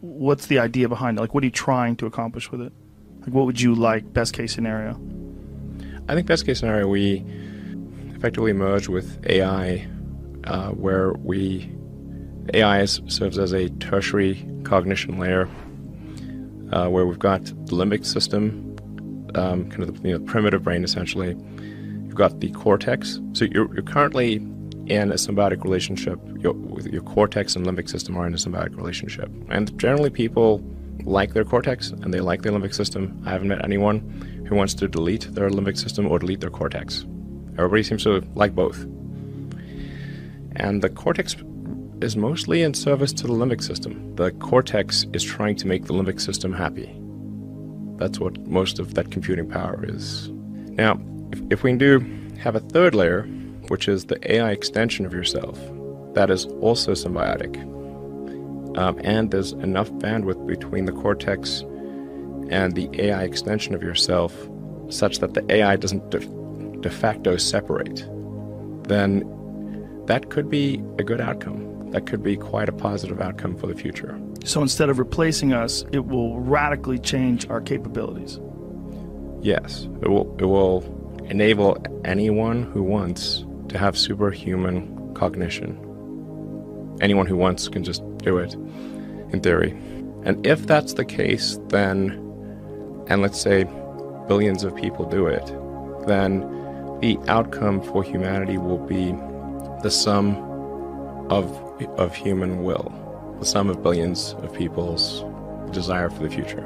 [0.00, 2.72] what's the idea behind it like what are you trying to accomplish with it
[3.22, 4.92] like what would you like best case scenario
[6.08, 7.24] I think best case scenario we
[8.14, 9.86] effectively merge with AI,
[10.44, 11.70] uh, where we
[12.54, 15.48] AI serves as a tertiary cognition layer,
[16.72, 18.76] uh, where we've got the limbic system,
[19.34, 21.30] um, kind of the you know, primitive brain essentially.
[21.30, 23.20] You've got the cortex.
[23.32, 24.36] So you're, you're currently
[24.86, 26.18] in a symbiotic relationship.
[26.38, 30.62] Your, your cortex and limbic system are in a symbiotic relationship, and generally people
[31.04, 33.22] like their cortex and they like their limbic system.
[33.26, 34.00] I haven't met anyone
[34.48, 37.04] who wants to delete their limbic system or delete their cortex.
[37.52, 38.82] Everybody seems to like both.
[40.56, 41.36] And the cortex
[42.00, 44.14] is mostly in service to the limbic system.
[44.16, 46.94] The cortex is trying to make the limbic system happy.
[47.96, 50.28] That's what most of that computing power is.
[50.76, 51.00] Now,
[51.32, 52.00] if, if we do
[52.38, 53.22] have a third layer,
[53.68, 55.58] which is the AI extension of yourself,
[56.14, 57.56] that is also symbiotic.
[58.76, 61.62] Um, and there's enough bandwidth between the cortex
[62.50, 64.34] and the AI extension of yourself
[64.90, 66.20] such that the AI doesn't de,
[66.80, 68.06] de facto separate,
[68.86, 69.24] then
[70.06, 71.75] that could be a good outcome.
[71.90, 74.18] That could be quite a positive outcome for the future.
[74.44, 78.38] so instead of replacing us it will radically change our capabilities
[79.46, 80.82] Yes, it will, it will
[81.28, 85.78] enable anyone who wants to have superhuman cognition.
[87.00, 89.70] Anyone who wants can just do it, in theory.
[90.24, 92.10] And if that's the case, then,
[93.08, 93.64] and let's say
[94.26, 95.46] billions of people do it,
[96.08, 96.40] then
[97.00, 99.12] the outcome for humanity will be
[99.82, 100.36] the sum
[101.30, 101.46] of,
[101.96, 102.92] of human will,
[103.40, 105.24] the sum of billions of people's
[105.72, 106.64] desire for the future.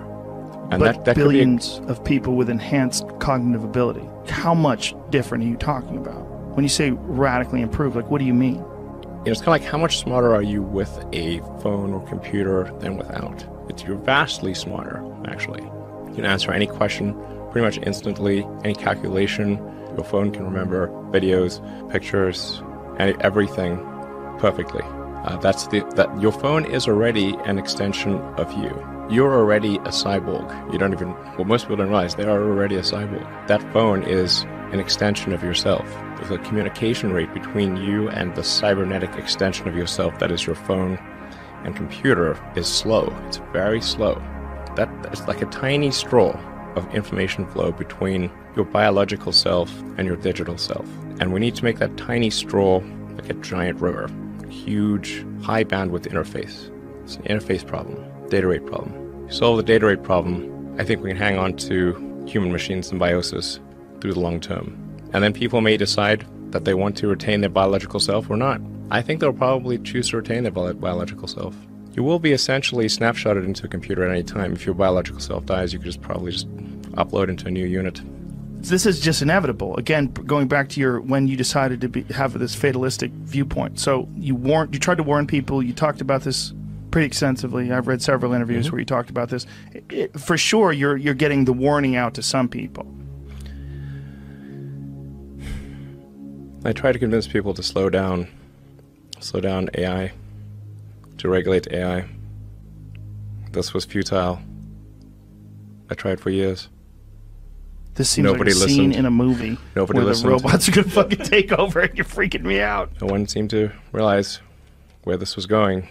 [0.71, 4.95] And but that, that be a- billions of people with enhanced cognitive ability how much
[5.11, 6.23] different are you talking about
[6.55, 8.65] when you say radically improved like what do you mean
[9.27, 12.73] know, it's kind of like how much smarter are you with a phone or computer
[12.79, 13.45] than without?
[13.69, 15.63] It's you're vastly smarter, actually.
[15.63, 17.15] You can answer any question
[17.51, 19.57] pretty much instantly, any calculation.
[19.95, 21.61] Your phone can remember videos,
[21.93, 22.63] pictures,
[22.99, 23.77] everything
[24.39, 24.83] perfectly.
[25.25, 28.71] Uh, that's the that your phone is already an extension of you.
[29.11, 30.73] You're already a cyborg.
[30.73, 33.27] You don't even well most people don't realize they are already a cyborg.
[33.49, 34.43] That phone is
[34.73, 35.87] an extension of yourself.
[36.29, 40.99] The communication rate between you and the cybernetic extension of yourself that is your phone
[41.65, 43.15] and computer is slow.
[43.27, 44.15] It's very slow.
[44.77, 46.39] That it's like a tiny straw
[46.77, 50.87] of information flow between your biological self and your digital self.
[51.21, 52.81] And we need to make that tiny straw
[53.17, 56.71] like a giant river, a huge high bandwidth interface.
[57.05, 59.29] It's an interface problem, data rate problem.
[59.29, 62.83] To solve the data rate problem, I think we can hang on to human machine
[62.83, 63.61] symbiosis
[64.01, 64.77] through the long term.
[65.13, 68.61] And then people may decide that they want to retain their biological self or not.
[68.91, 71.57] I think they'll probably choose to retain their bi- biological self.
[71.93, 74.53] You will be essentially snapshotted into a computer at any time.
[74.53, 76.49] If your biological self dies, you could just probably just
[76.93, 78.01] upload into a new unit.
[78.63, 79.77] This is just inevitable.
[79.77, 83.81] Again, going back to your when you decided to be, have this fatalistic viewpoint.
[83.81, 85.63] So you warned, you tried to warn people.
[85.63, 86.53] You talked about this
[86.91, 87.73] pretty extensively.
[87.73, 88.73] I've read several interviews mm-hmm.
[88.73, 89.47] where you talked about this.
[89.73, 92.87] It- it- for sure, you're you're getting the warning out to some people.
[96.65, 98.29] I try to convince people to slow down,
[99.21, 100.13] slow down AI,
[101.17, 102.05] to regulate AI.
[103.53, 104.41] This was futile.
[105.89, 106.69] I tried for years.
[108.01, 110.29] This seems Nobody like a scene in a movie Nobody where listened.
[110.29, 112.91] the robots are gonna fucking take over, and you're freaking me out.
[112.99, 114.41] No one seemed to realize
[115.05, 115.87] where this was going.